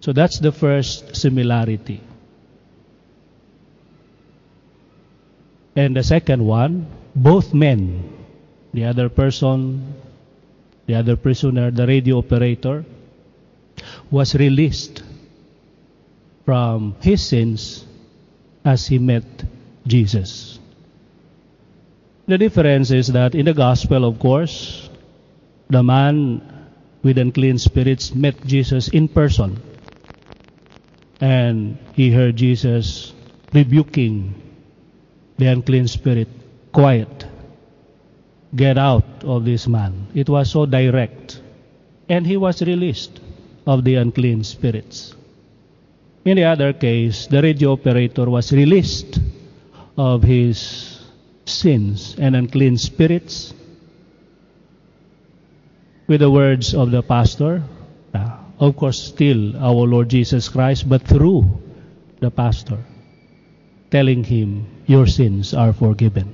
[0.00, 2.00] So that's the first similarity.
[5.76, 8.12] And the second one, both men,
[8.74, 9.94] the other person,
[10.86, 12.84] the other prisoner, the radio operator,
[14.10, 15.04] was released
[16.44, 17.84] from his sins
[18.64, 19.24] as he met
[19.86, 20.58] Jesus.
[22.26, 24.87] The difference is that in the gospel, of course,
[25.70, 26.42] the man
[27.02, 29.62] with unclean spirits met Jesus in person.
[31.20, 33.12] And he heard Jesus
[33.52, 34.34] rebuking
[35.36, 36.28] the unclean spirit,
[36.72, 37.26] Quiet,
[38.54, 40.08] get out of this man.
[40.14, 41.40] It was so direct.
[42.08, 43.20] And he was released
[43.66, 45.14] of the unclean spirits.
[46.24, 49.18] In the other case, the radio operator was released
[49.96, 51.04] of his
[51.46, 53.54] sins and unclean spirits
[56.08, 57.62] with the words of the pastor,
[58.14, 61.44] uh, of course, still our Lord Jesus Christ, but through
[62.18, 62.78] the pastor,
[63.90, 66.32] telling him, Your sins are forgiven.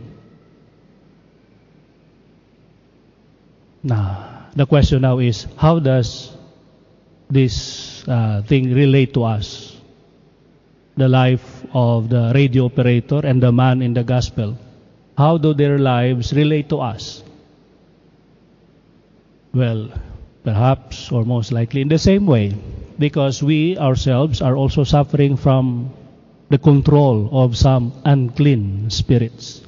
[3.83, 6.33] Now, the question now is, how does
[7.29, 9.77] this uh, thing relate to us?
[10.97, 14.57] The life of the radio operator and the man in the gospel.
[15.19, 17.25] How do their lives relate to us?
[19.55, 19.89] Well,
[20.43, 22.55] perhaps or most likely in the same way,
[22.99, 25.95] because we ourselves are also suffering from
[26.51, 29.63] the control of some unclean spirits.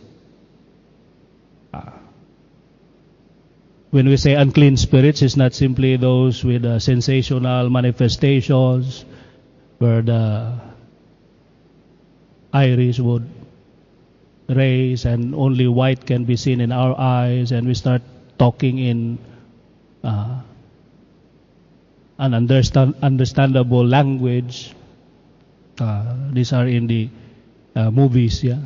[3.90, 9.04] When we say unclean spirits, it's not simply those with uh, sensational manifestations
[9.78, 10.52] where the
[12.52, 13.24] iris would
[14.48, 18.02] raise and only white can be seen in our eyes, and we start
[18.38, 19.18] talking in
[20.06, 20.40] uh,
[22.18, 24.74] an understand, understandable language.
[25.78, 27.10] Uh, these are in the
[27.74, 28.60] uh, movies, yeah.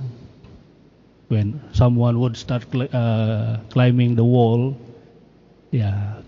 [1.29, 4.77] When someone would start cl- uh, climbing the wall,
[5.71, 6.23] yeah.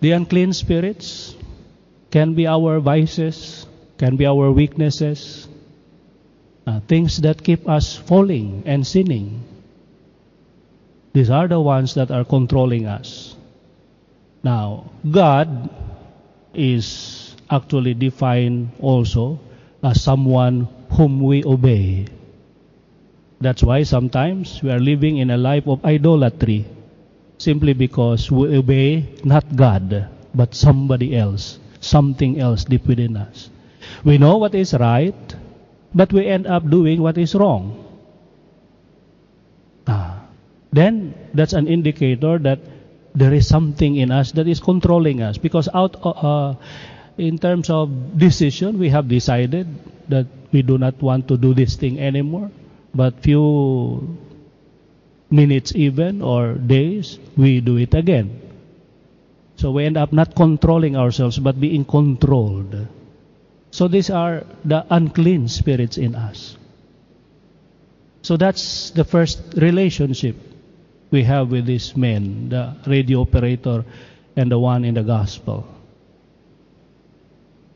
[0.00, 1.34] The unclean spirits
[2.10, 3.66] can be our vices,
[3.98, 5.48] can be our weaknesses,
[6.66, 9.42] uh, things that keep us falling and sinning.
[11.14, 13.36] These are the ones that are controlling us.
[14.42, 15.70] Now, God
[16.54, 19.38] is actually defined also
[19.82, 22.06] as someone whom we obey.
[23.40, 26.64] That's why sometimes we are living in a life of idolatry
[27.38, 33.50] simply because we obey not God, but somebody else, something else deep within us.
[34.04, 35.16] We know what is right,
[35.94, 37.84] but we end up doing what is wrong.
[39.86, 40.26] Ah,
[40.72, 42.58] then that's an indicator that
[43.16, 46.54] there is something in us that is controlling us because out uh,
[47.16, 49.66] in terms of decision we have decided
[50.08, 52.50] that we do not want to do this thing anymore
[52.94, 54.16] but few
[55.30, 58.40] minutes even or days, we do it again.
[59.56, 62.86] So we end up not controlling ourselves but being controlled.
[63.70, 66.56] So these are the unclean spirits in us.
[68.22, 70.36] So that's the first relationship
[71.16, 73.82] we have with these men, the radio operator
[74.36, 75.64] and the one in the gospel.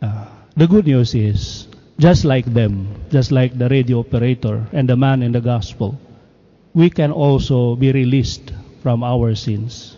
[0.03, 1.67] Uh, the good news is,
[1.97, 5.99] just like them, just like the radio operator and the man in the gospel,
[6.75, 9.97] we can also be released from our sins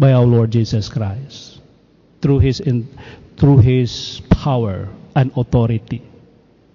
[0.00, 1.60] by our Lord Jesus Christ
[2.20, 2.90] through his in,
[3.36, 6.02] through his power and authority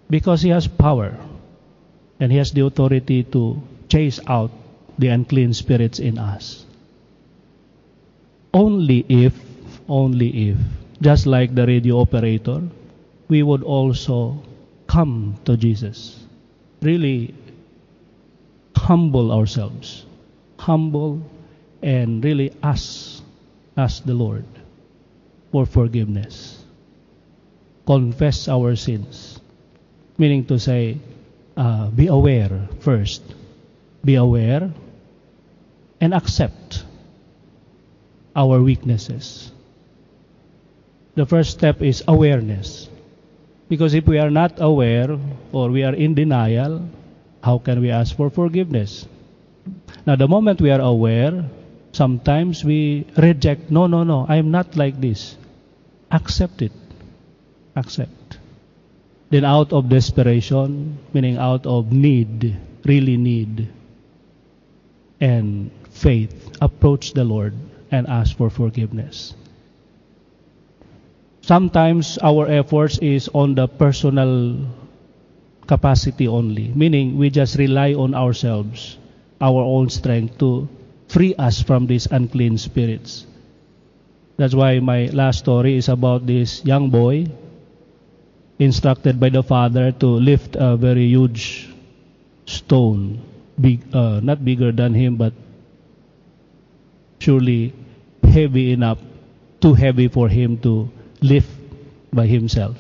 [0.10, 1.12] because he has power
[2.22, 3.60] and he has the authority to
[3.90, 4.52] chase out
[4.98, 6.66] the unclean spirits in us
[8.54, 9.34] only if
[9.90, 10.58] only if
[11.02, 12.62] just like the radio operator
[13.28, 14.42] we would also
[14.88, 16.24] come to Jesus.
[16.82, 17.34] Really
[18.76, 20.06] humble ourselves.
[20.60, 21.22] Humble
[21.82, 23.24] and really ask,
[23.78, 24.46] ask the Lord
[25.52, 26.64] for forgiveness.
[27.86, 29.40] Confess our sins.
[30.18, 30.98] Meaning to say,
[31.58, 33.22] uh, be aware first.
[34.06, 34.72] Be aware
[36.00, 36.86] and accept
[38.36, 39.52] our weaknesses.
[41.16, 42.90] The first step is awareness.
[43.68, 45.18] Because if we are not aware
[45.52, 46.88] or we are in denial,
[47.42, 49.08] how can we ask for forgiveness?
[50.06, 51.50] Now, the moment we are aware,
[51.92, 55.36] sometimes we reject, no, no, no, I am not like this.
[56.12, 56.74] Accept it.
[57.76, 58.38] Accept.
[59.32, 63.68] Then, out of desperation, meaning out of need, really need,
[65.22, 67.54] and faith, approach the Lord
[67.92, 69.34] and ask for forgiveness.
[71.42, 74.66] Sometimes our efforts is on the personal
[75.68, 78.98] capacity only, meaning we just rely on ourselves,
[79.40, 80.68] our own strength to
[81.08, 83.26] free us from these unclean spirits.
[84.38, 87.28] That's why my last story is about this young boy
[88.60, 91.70] instructed by the father to lift a very huge
[92.46, 93.22] stone,
[93.60, 95.34] big, uh, not bigger than him, but
[97.20, 97.74] surely
[98.24, 99.00] heavy enough,
[99.62, 100.90] too heavy for him to
[101.22, 101.50] lift
[102.14, 102.78] by himself.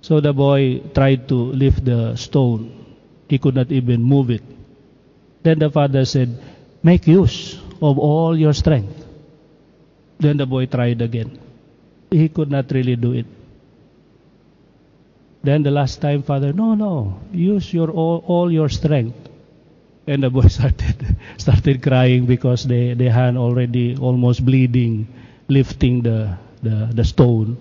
[0.00, 2.84] So the boy tried to lift the stone.
[3.28, 4.42] He could not even move it.
[5.42, 6.36] Then the father said,
[6.82, 9.04] Make use of all your strength.
[10.18, 11.38] Then the boy tried again.
[12.10, 13.26] He could not really do it.
[15.42, 19.23] Then the last time, father, no, no, use your all, all your strength.
[20.06, 25.06] And the boy started started crying because the, the hand already almost bleeding,
[25.48, 27.56] lifting the, the, the stone.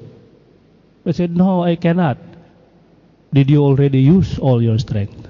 [1.05, 2.17] I said, No, I cannot.
[3.33, 5.27] Did you already use all your strength?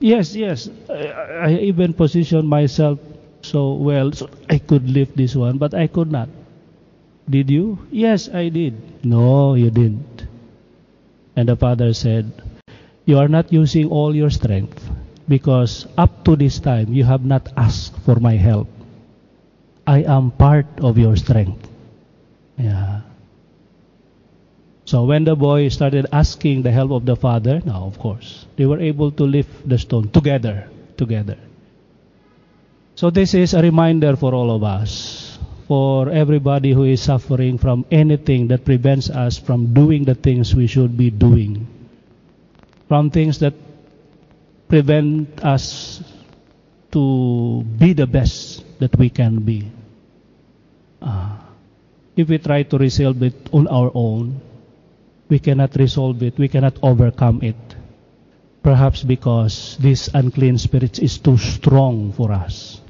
[0.00, 0.68] Yes, yes.
[0.88, 1.06] I,
[1.48, 3.00] I even positioned myself
[3.42, 6.28] so well so I could lift this one, but I could not.
[7.30, 7.78] Did you?
[7.92, 8.74] Yes, I did.
[9.04, 10.26] No, you didn't.
[11.36, 12.30] And the father said,
[13.06, 14.87] You are not using all your strength
[15.28, 18.68] because up to this time you have not asked for my help.
[19.86, 21.68] I am part of your strength.
[22.56, 23.00] Yeah.
[24.84, 28.64] So when the boy started asking the help of the father, now of course, they
[28.64, 31.36] were able to lift the stone together, together.
[32.94, 37.84] So this is a reminder for all of us, for everybody who is suffering from
[37.90, 41.68] anything that prevents us from doing the things we should be doing,
[42.88, 43.52] from things that
[44.68, 46.02] prevent us
[46.92, 49.70] to be the best that we can be.
[51.00, 51.36] Uh,
[52.16, 54.40] if we try to resolve it on our own,
[55.28, 57.56] we cannot resolve it, we cannot overcome it.
[58.62, 62.80] Perhaps because this unclean spirit is too strong for us.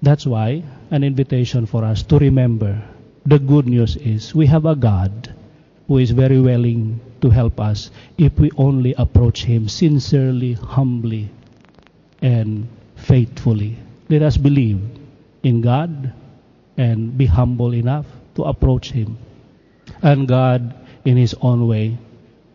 [0.00, 2.82] That's why an invitation for us to remember
[3.24, 5.34] the good news is we have a God
[5.86, 11.30] who is very willing to help us if we only approach Him sincerely, humbly,
[12.20, 13.78] and faithfully.
[14.08, 14.82] Let us believe
[15.42, 16.12] in God
[16.76, 19.16] and be humble enough to approach Him.
[20.02, 21.98] And God in His own way,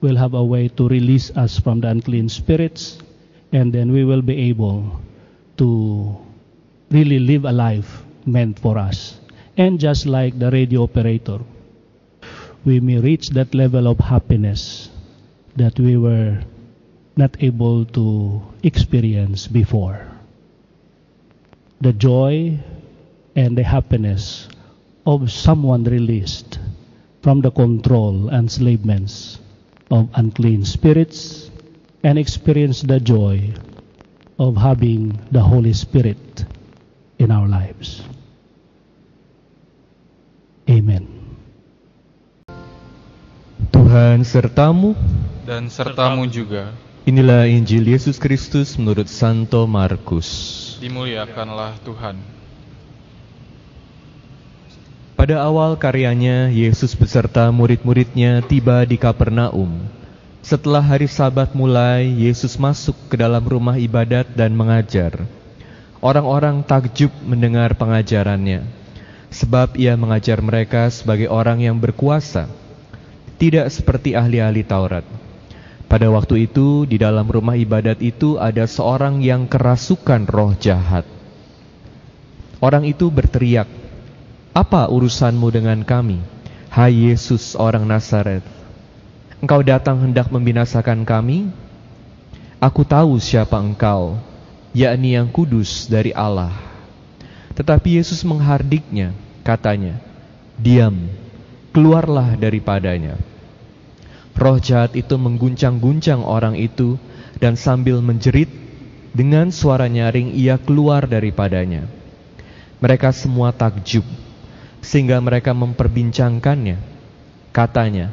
[0.01, 2.99] will have a way to release us from the unclean spirits,
[3.51, 5.01] and then we will be able
[5.57, 6.15] to
[6.91, 9.20] really live a life meant for us.
[9.57, 11.39] And just like the radio operator,
[12.68, 14.89] we may reach that level of happiness
[15.55, 16.38] that we were
[17.15, 20.05] not able to experience before.
[21.80, 22.59] The joy
[23.38, 24.49] and the happiness
[25.05, 26.59] of someone released
[27.24, 29.39] from the control and enslavements
[29.89, 31.49] of unclean spirits
[32.03, 33.53] and experience the joy
[34.38, 36.43] of having the Holy Spirit
[37.18, 38.03] in our lives.
[40.70, 41.16] Amen.
[43.78, 44.97] Tuhan sertamu,
[45.45, 46.73] dan sertamu juga.
[47.05, 50.25] inilah Injil Yesus Kristus menurut Santo Markus.
[50.82, 52.17] Dimuliakanlah Tuhan.
[55.13, 59.86] Pada awal karyanya, Yesus beserta murid-muridnya tiba di Kapernaum.
[60.41, 65.21] Setelah hari Sabat mulai, Yesus masuk ke dalam rumah ibadat dan mengajar.
[66.01, 68.65] Orang-orang takjub mendengar pengajarannya,
[69.30, 72.49] sebab ia mengajar mereka sebagai orang yang berkuasa,
[73.38, 75.06] tidak seperti ahli-ahli Taurat.
[75.88, 81.08] Pada waktu itu, di dalam rumah ibadat itu ada seorang yang kerasukan roh jahat.
[82.60, 83.70] Orang itu berteriak,
[84.52, 86.20] "Apa urusanmu dengan kami,
[86.74, 88.44] hai Yesus orang Nazaret?
[89.38, 91.48] Engkau datang hendak membinasakan kami?
[92.58, 94.18] Aku tahu siapa engkau,
[94.74, 96.52] yakni yang kudus dari Allah.
[97.54, 99.14] Tetapi Yesus menghardiknya,
[99.46, 100.02] katanya,
[100.58, 101.06] Diam,
[101.78, 103.21] keluarlah daripadanya.
[104.34, 106.97] Roh jahat itu mengguncang-guncang orang itu
[107.38, 108.49] dan sambil menjerit
[109.13, 111.86] dengan suara nyaring ia keluar daripadanya.
[112.82, 114.01] Mereka semua takjub
[114.82, 116.82] sehingga mereka memperbincangkannya.
[117.53, 118.09] Katanya,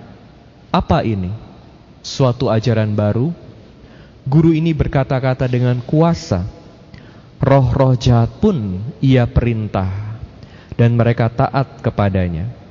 [0.69, 1.33] "Apa ini?
[2.05, 3.33] Suatu ajaran baru?"
[4.29, 6.45] Guru ini berkata-kata dengan kuasa.
[7.41, 10.21] Roh-roh jahat pun ia perintah
[10.77, 12.64] dan mereka taat kepadanya.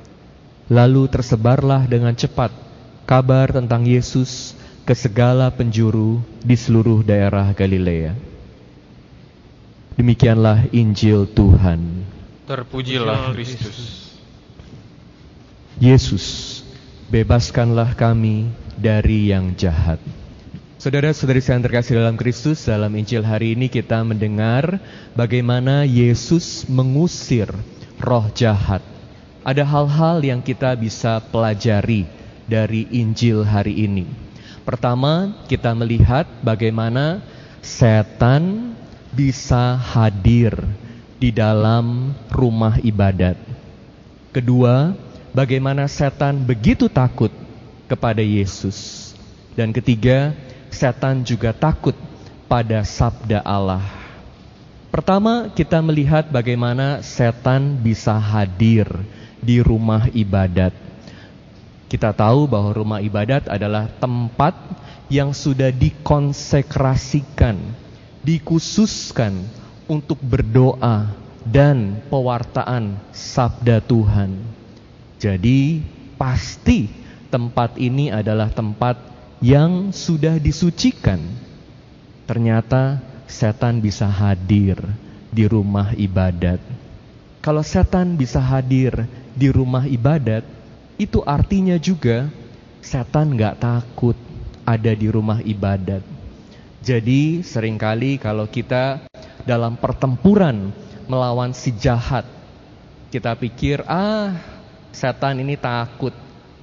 [0.72, 2.48] Lalu tersebarlah dengan cepat
[3.04, 8.16] kabar tentang Yesus ke segala penjuru di seluruh daerah Galilea.
[9.94, 12.04] Demikianlah Injil Tuhan.
[12.48, 14.12] Terpujilah Kristus.
[15.80, 16.24] Yesus,
[17.08, 19.98] bebaskanlah kami dari yang jahat.
[20.78, 24.76] Saudara-saudari yang terkasih dalam Kristus, dalam Injil hari ini kita mendengar
[25.16, 27.48] bagaimana Yesus mengusir
[27.96, 28.93] roh jahat.
[29.44, 32.08] Ada hal-hal yang kita bisa pelajari
[32.48, 34.08] dari Injil hari ini.
[34.64, 37.20] Pertama, kita melihat bagaimana
[37.60, 38.72] setan
[39.12, 40.56] bisa hadir
[41.20, 43.36] di dalam rumah ibadat.
[44.32, 44.96] Kedua,
[45.36, 47.28] bagaimana setan begitu takut
[47.84, 49.12] kepada Yesus.
[49.52, 50.32] Dan ketiga,
[50.72, 51.92] setan juga takut
[52.48, 53.84] pada sabda Allah.
[54.88, 58.88] Pertama, kita melihat bagaimana setan bisa hadir
[59.44, 60.72] di rumah ibadat.
[61.92, 64.56] Kita tahu bahwa rumah ibadat adalah tempat
[65.12, 67.60] yang sudah dikonsekrasikan,
[68.24, 69.44] dikhususkan
[69.84, 71.12] untuk berdoa
[71.44, 74.40] dan pewartaan sabda Tuhan.
[75.20, 75.84] Jadi,
[76.16, 76.88] pasti
[77.28, 78.96] tempat ini adalah tempat
[79.44, 81.20] yang sudah disucikan.
[82.24, 84.80] Ternyata setan bisa hadir
[85.28, 86.62] di rumah ibadat.
[87.44, 89.04] Kalau setan bisa hadir
[89.34, 90.46] di rumah ibadat,
[90.96, 92.30] itu artinya juga
[92.78, 94.14] setan gak takut
[94.62, 96.00] ada di rumah ibadat.
[96.84, 99.04] Jadi sering kali kalau kita
[99.42, 100.70] dalam pertempuran
[101.10, 102.24] melawan si jahat,
[103.10, 104.36] kita pikir ah
[104.94, 106.12] setan ini takut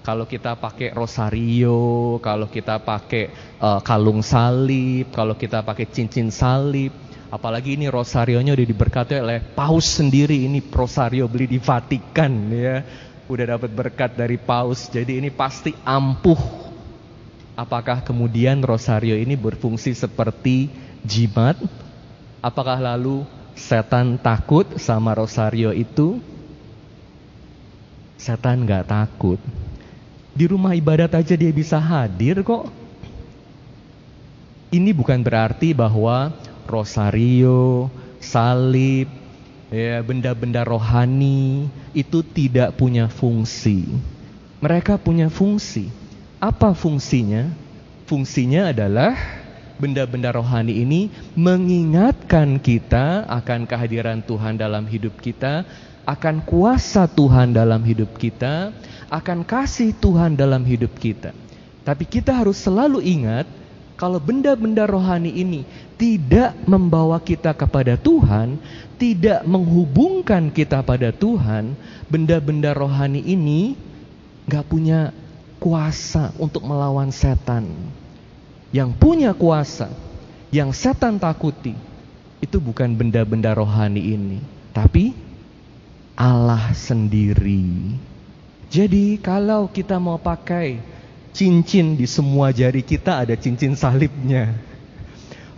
[0.01, 3.29] kalau kita pakai rosario, kalau kita pakai
[3.61, 6.89] uh, kalung salib, kalau kita pakai cincin salib,
[7.31, 12.83] apalagi ini rosarionya udah diberkati oleh paus sendiri ini rosario beli di Vatikan ya.
[13.31, 14.91] Udah dapat berkat dari paus.
[14.91, 16.67] Jadi ini pasti ampuh.
[17.55, 20.67] Apakah kemudian rosario ini berfungsi seperti
[21.07, 21.55] jimat?
[22.43, 23.23] Apakah lalu
[23.55, 26.19] setan takut sama rosario itu?
[28.19, 29.39] Setan nggak takut.
[30.35, 32.67] Di rumah ibadat aja dia bisa hadir kok.
[34.71, 36.31] Ini bukan berarti bahwa
[36.71, 37.91] rosario,
[38.23, 39.11] salib,
[39.67, 43.91] ya benda-benda rohani itu tidak punya fungsi.
[44.63, 45.91] Mereka punya fungsi.
[46.39, 47.51] Apa fungsinya?
[48.07, 49.13] Fungsinya adalah
[49.81, 55.65] benda-benda rohani ini mengingatkan kita akan kehadiran Tuhan dalam hidup kita,
[56.05, 58.69] akan kuasa Tuhan dalam hidup kita,
[59.09, 61.33] akan kasih Tuhan dalam hidup kita.
[61.81, 63.49] Tapi kita harus selalu ingat
[63.97, 65.65] kalau benda-benda rohani ini
[66.01, 68.57] tidak membawa kita kepada Tuhan,
[68.97, 71.77] tidak menghubungkan kita pada Tuhan,
[72.09, 73.77] benda-benda rohani ini
[74.49, 75.13] nggak punya
[75.61, 77.69] kuasa untuk melawan setan.
[78.73, 79.93] Yang punya kuasa,
[80.49, 81.77] yang setan takuti,
[82.41, 84.39] itu bukan benda-benda rohani ini,
[84.73, 85.13] tapi
[86.17, 87.93] Allah sendiri.
[88.73, 90.81] Jadi kalau kita mau pakai
[91.29, 94.70] cincin di semua jari kita ada cincin salibnya.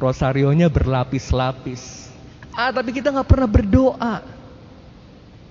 [0.03, 2.11] Rosarionya berlapis-lapis.
[2.51, 4.15] Ah tapi kita nggak pernah berdoa.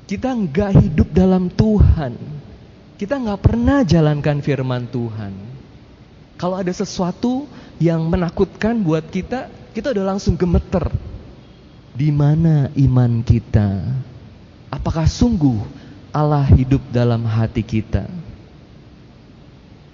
[0.05, 2.20] Kita nggak hidup dalam Tuhan.
[3.00, 5.32] Kita nggak pernah jalankan firman Tuhan.
[6.36, 7.48] Kalau ada sesuatu
[7.80, 10.92] yang menakutkan buat kita, kita udah langsung gemeter.
[11.96, 13.80] Di mana iman kita?
[14.68, 15.82] Apakah sungguh
[16.12, 18.05] Allah hidup dalam hati kita.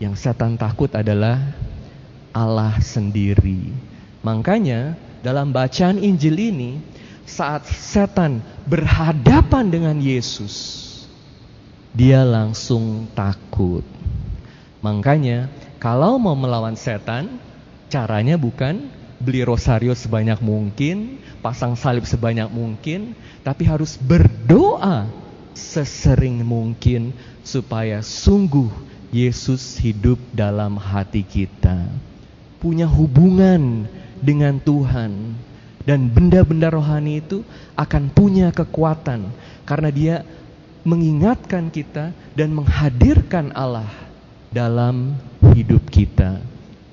[0.02, 1.54] Yang setan takut adalah
[2.34, 3.70] Allah sendiri.
[4.22, 6.70] Makanya dalam bacaan Injil ini
[7.28, 10.88] saat setan berhadapan dengan Yesus
[11.98, 13.82] dia langsung takut.
[14.78, 15.50] Makanya
[15.82, 17.42] kalau mau melawan setan
[17.90, 18.86] caranya bukan
[19.18, 25.10] beli rosario sebanyak mungkin, pasang salib sebanyak mungkin, tapi harus berdoa
[25.58, 27.10] sesering mungkin
[27.42, 28.70] supaya sungguh
[29.10, 31.90] Yesus hidup dalam hati kita.
[32.62, 33.90] Punya hubungan
[34.20, 35.34] dengan Tuhan.
[35.88, 37.40] Dan benda-benda rohani itu
[37.72, 39.32] akan punya kekuatan.
[39.64, 40.16] Karena dia
[40.84, 43.88] mengingatkan kita dan menghadirkan Allah
[44.52, 45.16] dalam
[45.56, 46.40] hidup kita.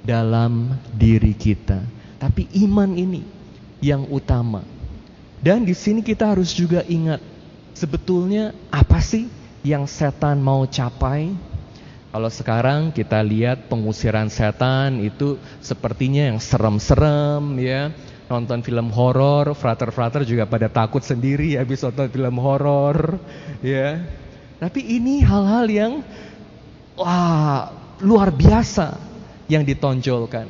[0.06, 1.82] Dalam diri kita.
[2.22, 3.26] Tapi iman ini
[3.82, 4.64] yang utama.
[5.42, 7.22] Dan di sini kita harus juga ingat
[7.76, 9.28] sebetulnya apa sih
[9.62, 11.36] yang setan mau capai?
[12.16, 17.92] Kalau sekarang kita lihat pengusiran setan itu sepertinya yang serem-serem ya.
[18.32, 23.20] Nonton film horor, frater-frater juga pada takut sendiri habis nonton film horor
[23.60, 24.00] ya.
[24.64, 25.94] Tapi ini hal-hal yang
[26.96, 28.96] wah luar biasa
[29.52, 30.48] yang ditonjolkan.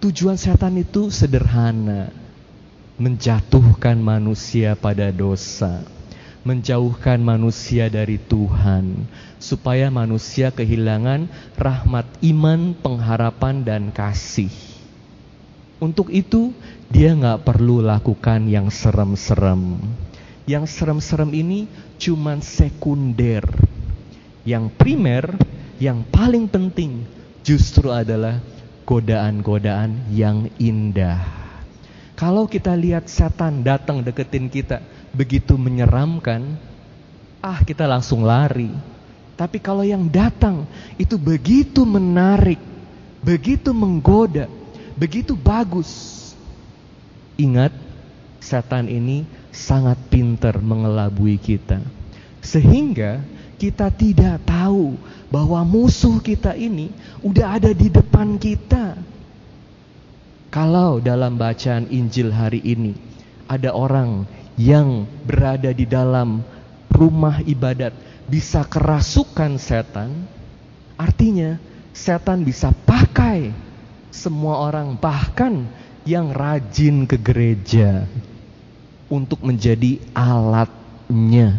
[0.00, 2.08] Tujuan setan itu sederhana.
[2.96, 5.84] Menjatuhkan manusia pada dosa.
[6.48, 9.04] Menjauhkan manusia dari Tuhan.
[9.40, 11.26] Supaya manusia kehilangan
[11.56, 14.52] rahmat iman, pengharapan, dan kasih.
[15.80, 16.52] Untuk itu,
[16.92, 19.80] dia nggak perlu lakukan yang serem-serem.
[20.44, 21.64] Yang serem-serem ini
[21.96, 23.48] cuman sekunder.
[24.44, 25.24] Yang primer,
[25.80, 27.08] yang paling penting
[27.40, 28.44] justru adalah
[28.84, 31.24] godaan-godaan yang indah.
[32.12, 34.84] Kalau kita lihat setan datang deketin kita
[35.16, 36.60] begitu menyeramkan,
[37.40, 38.68] ah kita langsung lari.
[39.40, 40.68] Tapi kalau yang datang
[41.00, 42.60] itu begitu menarik,
[43.24, 44.44] begitu menggoda,
[45.00, 45.88] begitu bagus.
[47.40, 47.72] Ingat,
[48.36, 51.80] setan ini sangat pintar mengelabui kita.
[52.44, 53.24] Sehingga
[53.56, 55.00] kita tidak tahu
[55.32, 56.92] bahwa musuh kita ini
[57.24, 58.92] udah ada di depan kita.
[60.52, 62.92] Kalau dalam bacaan Injil hari ini
[63.48, 64.28] ada orang
[64.60, 66.44] yang berada di dalam
[66.92, 70.30] rumah ibadat bisa kerasukan setan,
[70.94, 71.58] artinya
[71.90, 73.50] setan bisa pakai
[74.14, 75.66] semua orang bahkan
[76.06, 78.06] yang rajin ke gereja
[79.10, 81.58] untuk menjadi alatnya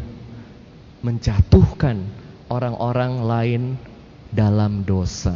[1.03, 2.07] menjatuhkan
[2.47, 3.63] orang-orang lain
[4.31, 5.35] dalam dosa.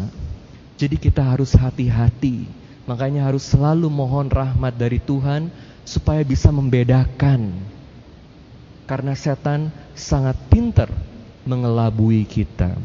[0.80, 2.48] Jadi kita harus hati-hati.
[2.86, 5.50] Makanya harus selalu mohon rahmat dari Tuhan
[5.84, 7.50] supaya bisa membedakan.
[8.86, 10.94] Karena setan sangat pintar
[11.46, 12.76] mengelabui kita.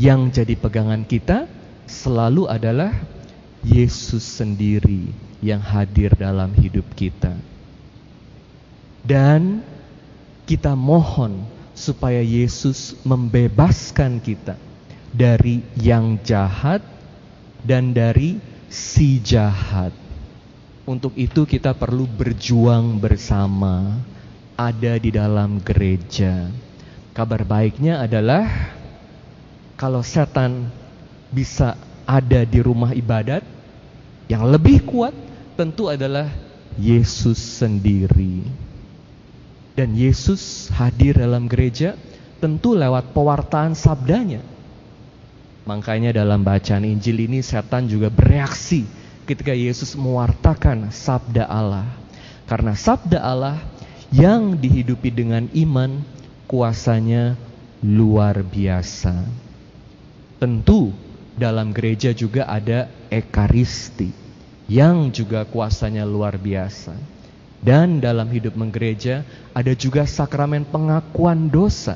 [0.00, 1.44] Yang jadi pegangan kita
[1.84, 2.94] selalu adalah
[3.60, 5.12] Yesus sendiri
[5.44, 7.36] yang hadir dalam hidup kita.
[9.04, 9.64] Dan
[10.44, 14.56] kita mohon supaya Yesus membebaskan kita
[15.10, 16.84] dari yang jahat
[17.64, 19.92] dan dari si jahat.
[20.84, 24.00] Untuk itu kita perlu berjuang bersama
[24.56, 26.50] ada di dalam gereja.
[27.20, 28.48] Kabar baiknya adalah
[29.76, 30.72] kalau setan
[31.28, 31.76] bisa
[32.08, 33.44] ada di rumah ibadat,
[34.24, 35.12] yang lebih kuat
[35.52, 36.32] tentu adalah
[36.80, 38.40] Yesus sendiri.
[39.76, 41.92] Dan Yesus hadir dalam gereja
[42.40, 44.40] tentu lewat pewartaan sabdanya.
[45.68, 48.88] Makanya dalam bacaan Injil ini setan juga bereaksi
[49.28, 51.84] ketika Yesus mewartakan sabda Allah.
[52.48, 53.60] Karena sabda Allah
[54.08, 56.19] yang dihidupi dengan iman
[56.50, 57.38] kuasanya
[57.86, 59.22] luar biasa.
[60.42, 60.90] Tentu
[61.38, 64.10] dalam gereja juga ada ekaristi
[64.66, 66.98] yang juga kuasanya luar biasa.
[67.60, 69.22] Dan dalam hidup menggereja
[69.54, 71.94] ada juga sakramen pengakuan dosa.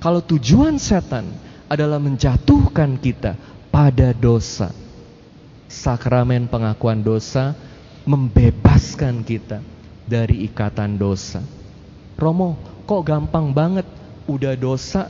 [0.00, 1.28] Kalau tujuan setan
[1.68, 3.36] adalah menjatuhkan kita
[3.68, 4.72] pada dosa.
[5.68, 7.52] Sakramen pengakuan dosa
[8.08, 9.60] membebaskan kita
[10.08, 11.42] dari ikatan dosa.
[12.18, 12.58] Romo,
[12.90, 13.86] kok gampang banget
[14.26, 15.06] udah dosa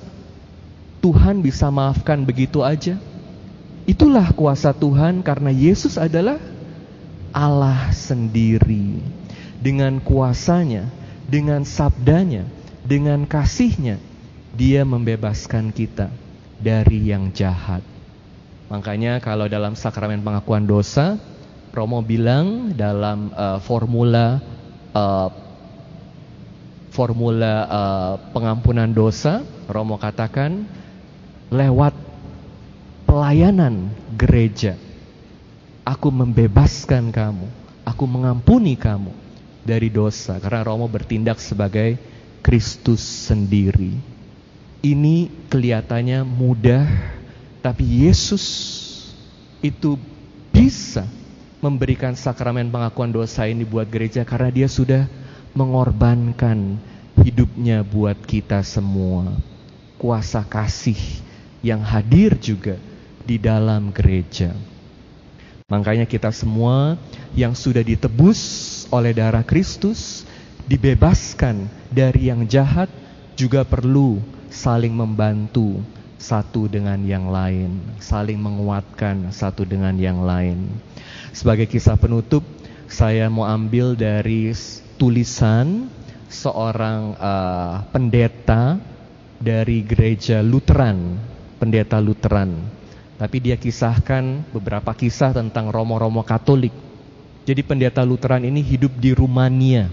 [1.00, 3.00] Tuhan bisa maafkan begitu aja?
[3.88, 6.36] Itulah kuasa Tuhan karena Yesus adalah
[7.32, 9.00] Allah sendiri
[9.64, 10.92] dengan kuasanya,
[11.24, 12.44] dengan sabdanya,
[12.84, 13.96] dengan kasihnya,
[14.52, 16.12] dia membebaskan kita
[16.60, 17.80] dari yang jahat.
[18.68, 21.16] Makanya kalau dalam sakramen pengakuan dosa,
[21.72, 24.36] Romo bilang dalam uh, formula
[24.92, 25.49] uh,
[26.90, 30.66] formula uh, pengampunan dosa, Romo katakan
[31.50, 31.94] lewat
[33.06, 34.74] pelayanan gereja,
[35.86, 37.46] aku membebaskan kamu,
[37.86, 39.14] aku mengampuni kamu
[39.62, 41.98] dari dosa karena Romo bertindak sebagai
[42.42, 43.94] Kristus sendiri.
[44.80, 46.88] Ini kelihatannya mudah,
[47.60, 48.44] tapi Yesus
[49.60, 50.00] itu
[50.48, 51.04] bisa
[51.60, 55.04] memberikan sakramen pengakuan dosa ini buat gereja karena dia sudah
[55.52, 56.78] mengorbankan
[57.20, 59.34] hidupnya buat kita semua.
[60.00, 60.96] Kuasa kasih
[61.60, 62.80] yang hadir juga
[63.24, 64.56] di dalam gereja.
[65.70, 66.98] Makanya kita semua
[67.36, 68.40] yang sudah ditebus
[68.90, 70.26] oleh darah Kristus,
[70.66, 72.90] dibebaskan dari yang jahat,
[73.38, 74.18] juga perlu
[74.50, 75.78] saling membantu
[76.20, 80.68] satu dengan yang lain, saling menguatkan satu dengan yang lain.
[81.32, 82.42] Sebagai kisah penutup,
[82.90, 84.50] saya mau ambil dari
[85.00, 85.88] tulisan
[86.28, 88.76] seorang uh, pendeta
[89.40, 91.16] dari gereja Lutheran,
[91.56, 92.60] pendeta Lutheran.
[93.16, 96.76] Tapi dia kisahkan beberapa kisah tentang romo-romo Katolik.
[97.48, 99.88] Jadi pendeta Lutheran ini hidup di Rumania.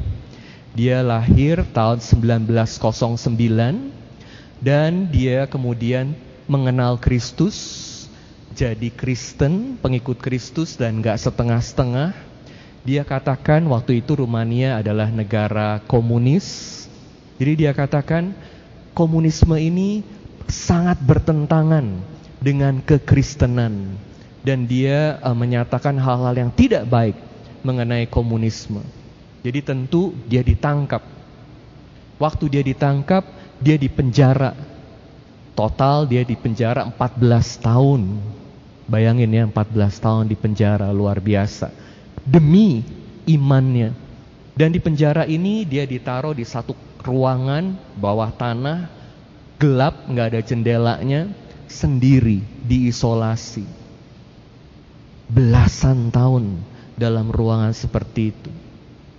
[0.76, 6.12] Dia lahir tahun 1909 dan dia kemudian
[6.52, 7.56] mengenal Kristus,
[8.52, 12.27] jadi Kristen, pengikut Kristus dan gak setengah-setengah.
[12.88, 16.88] Dia katakan waktu itu Rumania adalah negara komunis.
[17.36, 18.32] Jadi dia katakan
[18.96, 20.08] komunisme ini
[20.48, 21.84] sangat bertentangan
[22.40, 24.00] dengan kekristenan
[24.48, 27.20] dan dia uh, menyatakan hal-hal yang tidak baik
[27.60, 28.80] mengenai komunisme.
[29.44, 31.04] Jadi tentu dia ditangkap.
[32.16, 33.28] Waktu dia ditangkap,
[33.60, 34.56] dia dipenjara.
[35.60, 38.16] Total dia dipenjara 14 tahun.
[38.88, 41.87] Bayangin ya 14 tahun di penjara luar biasa.
[42.28, 42.84] Demi
[43.24, 43.96] imannya.
[44.58, 48.90] Dan di penjara ini dia ditaruh di satu ruangan bawah tanah
[49.56, 51.32] gelap nggak ada jendelanya
[51.72, 53.64] sendiri diisolasi.
[55.32, 56.60] Belasan tahun
[57.00, 58.52] dalam ruangan seperti itu.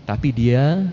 [0.04, 0.88] Tapi dia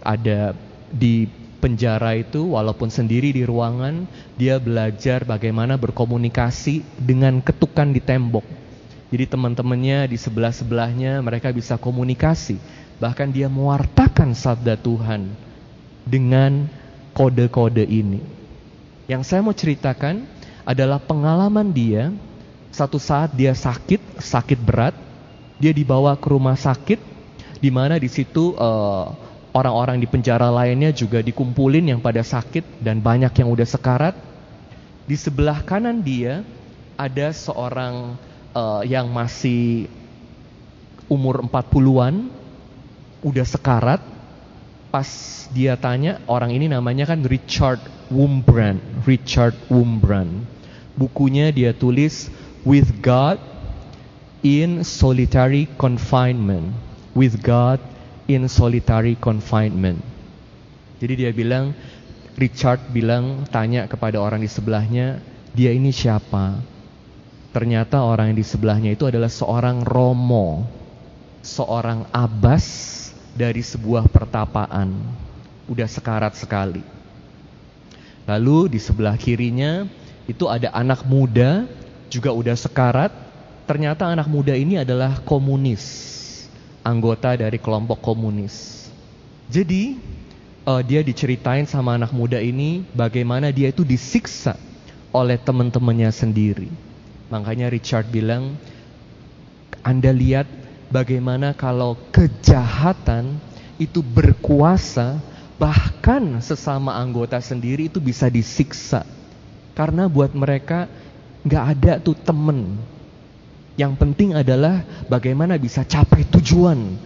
[0.00, 0.56] ada
[0.88, 1.28] di
[1.60, 4.08] penjara itu walaupun sendiri di ruangan
[4.40, 8.59] dia belajar bagaimana berkomunikasi dengan ketukan di tembok
[9.10, 12.62] jadi teman-temannya di sebelah-sebelahnya mereka bisa komunikasi
[13.02, 15.34] bahkan dia mewartakan sabda Tuhan
[16.06, 16.70] dengan
[17.16, 18.22] kode-kode ini.
[19.10, 20.22] Yang saya mau ceritakan
[20.62, 22.14] adalah pengalaman dia
[22.70, 24.94] satu saat dia sakit, sakit berat,
[25.58, 27.02] dia dibawa ke rumah sakit
[27.58, 29.10] di mana di situ uh,
[29.50, 34.14] orang-orang di penjara lainnya juga dikumpulin yang pada sakit dan banyak yang udah sekarat.
[35.10, 36.46] Di sebelah kanan dia
[36.94, 38.14] ada seorang
[38.54, 39.86] uh, yang masih
[41.10, 42.30] umur 40-an
[43.20, 44.00] udah sekarat
[44.90, 45.06] pas
[45.54, 47.78] dia tanya orang ini namanya kan Richard
[48.10, 50.46] Wurmbrand, Richard Wurmbrand.
[50.98, 52.28] Bukunya dia tulis
[52.66, 53.40] With God
[54.44, 56.74] in Solitary Confinement,
[57.14, 57.80] With God
[58.26, 60.02] in Solitary Confinement.
[61.00, 61.72] Jadi dia bilang
[62.36, 65.22] Richard bilang tanya kepada orang di sebelahnya,
[65.56, 66.60] dia ini siapa?
[67.50, 70.62] Ternyata orang yang di sebelahnya itu adalah seorang romo,
[71.42, 72.66] seorang abbas
[73.34, 74.94] dari sebuah pertapaan
[75.66, 76.82] udah sekarat sekali.
[78.30, 79.82] Lalu di sebelah kirinya
[80.30, 81.66] itu ada anak muda
[82.06, 83.10] juga udah sekarat.
[83.66, 85.82] Ternyata anak muda ini adalah komunis,
[86.86, 88.86] anggota dari kelompok komunis.
[89.50, 89.98] Jadi
[90.66, 94.54] uh, dia diceritain sama anak muda ini bagaimana dia itu disiksa
[95.10, 96.89] oleh teman-temannya sendiri.
[97.30, 98.58] Makanya Richard bilang,
[99.86, 100.50] Anda lihat
[100.90, 103.38] bagaimana kalau kejahatan
[103.78, 105.22] itu berkuasa
[105.56, 109.06] bahkan sesama anggota sendiri itu bisa disiksa.
[109.78, 110.90] Karena buat mereka
[111.46, 112.76] nggak ada tuh temen.
[113.78, 116.98] Yang penting adalah bagaimana bisa capai tujuan.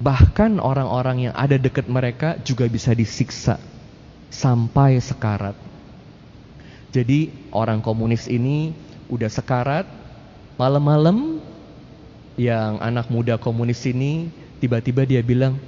[0.00, 3.60] Bahkan orang-orang yang ada dekat mereka juga bisa disiksa.
[4.32, 5.54] Sampai sekarat.
[6.90, 8.74] Jadi orang komunis ini
[9.10, 9.84] udah sekarat
[10.54, 11.42] malam-malam
[12.38, 14.30] yang anak muda komunis ini
[14.62, 15.58] tiba-tiba dia bilang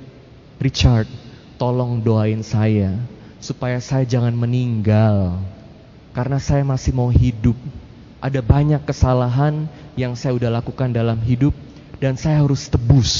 [0.63, 1.11] Richard
[1.59, 2.97] tolong doain saya
[3.43, 5.43] supaya saya jangan meninggal
[6.15, 7.59] karena saya masih mau hidup.
[8.23, 9.67] Ada banyak kesalahan
[9.99, 11.51] yang saya udah lakukan dalam hidup
[11.99, 13.13] dan saya harus tebus.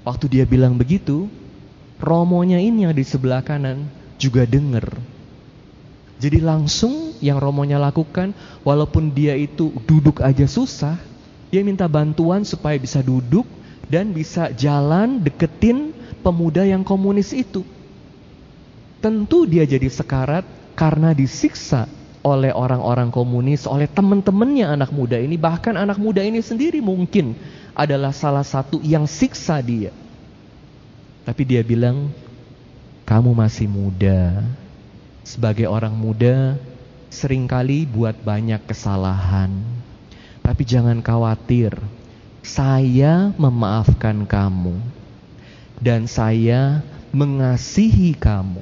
[0.00, 1.28] Waktu dia bilang begitu,
[2.00, 3.84] romonya ini yang di sebelah kanan
[4.16, 4.96] juga dengar.
[6.16, 8.36] Jadi langsung yang romonya lakukan,
[8.66, 10.98] walaupun dia itu duduk aja susah,
[11.48, 13.46] dia minta bantuan supaya bisa duduk
[13.86, 17.62] dan bisa jalan deketin pemuda yang komunis itu.
[18.98, 20.42] Tentu dia jadi sekarat
[20.74, 21.86] karena disiksa
[22.26, 27.38] oleh orang-orang komunis, oleh teman-temannya anak muda ini, bahkan anak muda ini sendiri mungkin
[27.70, 29.94] adalah salah satu yang siksa dia.
[31.22, 32.10] Tapi dia bilang,
[33.06, 34.42] kamu masih muda.
[35.22, 36.58] Sebagai orang muda,
[37.16, 39.48] sering kali buat banyak kesalahan.
[40.44, 41.72] Tapi jangan khawatir,
[42.44, 44.76] saya memaafkan kamu
[45.80, 46.84] dan saya
[47.16, 48.60] mengasihi kamu.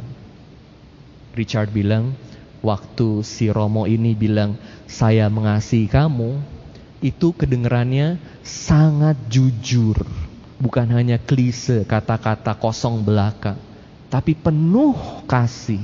[1.34, 2.14] Richard bilang,
[2.62, 4.55] waktu si Romo ini bilang
[4.86, 6.38] saya mengasihi kamu,
[7.02, 9.98] itu kedengarannya sangat jujur.
[10.62, 13.59] Bukan hanya klise, kata-kata kosong belaka,
[14.07, 14.94] tapi penuh
[15.26, 15.82] kasih,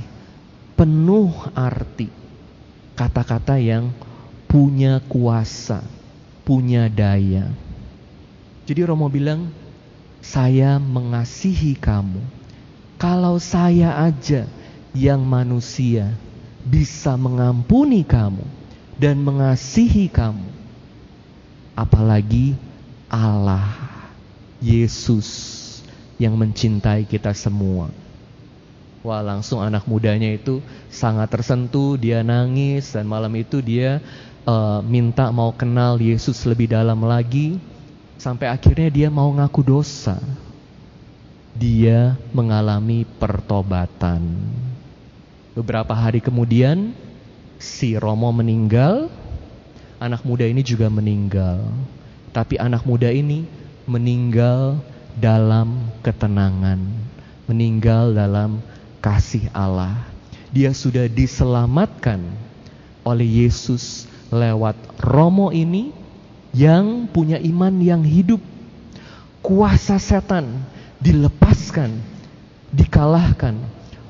[0.79, 2.20] penuh arti.
[3.01, 3.89] Kata-kata yang
[4.45, 5.81] punya kuasa,
[6.45, 7.49] punya daya.
[8.69, 9.49] Jadi Romo bilang,
[10.21, 12.21] saya mengasihi kamu.
[13.01, 14.45] Kalau saya aja
[14.93, 16.13] yang manusia
[16.61, 18.45] bisa mengampuni kamu
[19.01, 20.45] dan mengasihi kamu,
[21.73, 22.53] apalagi
[23.09, 23.65] Allah,
[24.61, 25.57] Yesus
[26.21, 27.89] yang mencintai kita semua.
[29.01, 30.61] Wah, langsung anak mudanya itu
[30.93, 33.97] sangat tersentuh, dia nangis dan malam itu dia
[34.45, 37.57] uh, minta mau kenal Yesus lebih dalam lagi
[38.21, 40.21] sampai akhirnya dia mau ngaku dosa.
[41.57, 44.21] Dia mengalami pertobatan.
[45.57, 46.93] Beberapa hari kemudian
[47.57, 49.09] si Romo meninggal,
[49.97, 51.65] anak muda ini juga meninggal.
[52.31, 53.49] Tapi anak muda ini
[53.89, 54.79] meninggal
[55.17, 56.79] dalam ketenangan,
[57.49, 58.63] meninggal dalam
[59.01, 59.97] kasih Allah.
[60.53, 62.21] Dia sudah diselamatkan
[63.01, 65.89] oleh Yesus lewat Romo ini
[66.53, 68.39] yang punya iman yang hidup.
[69.41, 70.61] Kuasa setan
[71.01, 71.97] dilepaskan,
[72.69, 73.57] dikalahkan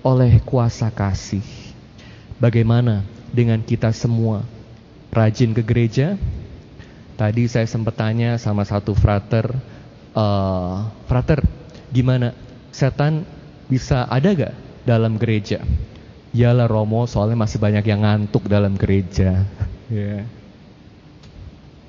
[0.03, 1.45] oleh kuasa kasih.
[2.35, 4.43] Bagaimana dengan kita semua?
[5.13, 6.19] Rajin ke gereja?
[7.15, 9.45] Tadi saya sempat tanya sama satu frater,
[10.17, 11.45] uh, frater,
[11.93, 12.33] gimana
[12.73, 13.23] setan
[13.69, 15.61] bisa ada gak dalam gereja.
[16.31, 19.43] Yalah Romo, soalnya masih banyak yang ngantuk dalam gereja.
[19.91, 20.23] Yeah.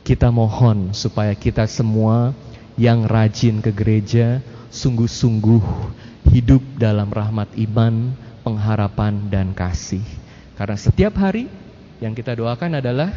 [0.02, 2.34] Kita mohon supaya kita semua
[2.74, 4.42] yang rajin ke gereja
[4.74, 5.62] sungguh-sungguh
[6.34, 8.10] hidup dalam rahmat iman,
[8.42, 10.02] pengharapan dan kasih.
[10.58, 11.46] Karena setiap hari
[12.02, 13.14] yang kita doakan adalah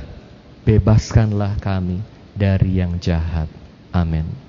[0.69, 2.05] bebaskanlah kami
[2.37, 3.49] dari yang jahat.
[3.89, 4.44] Amin.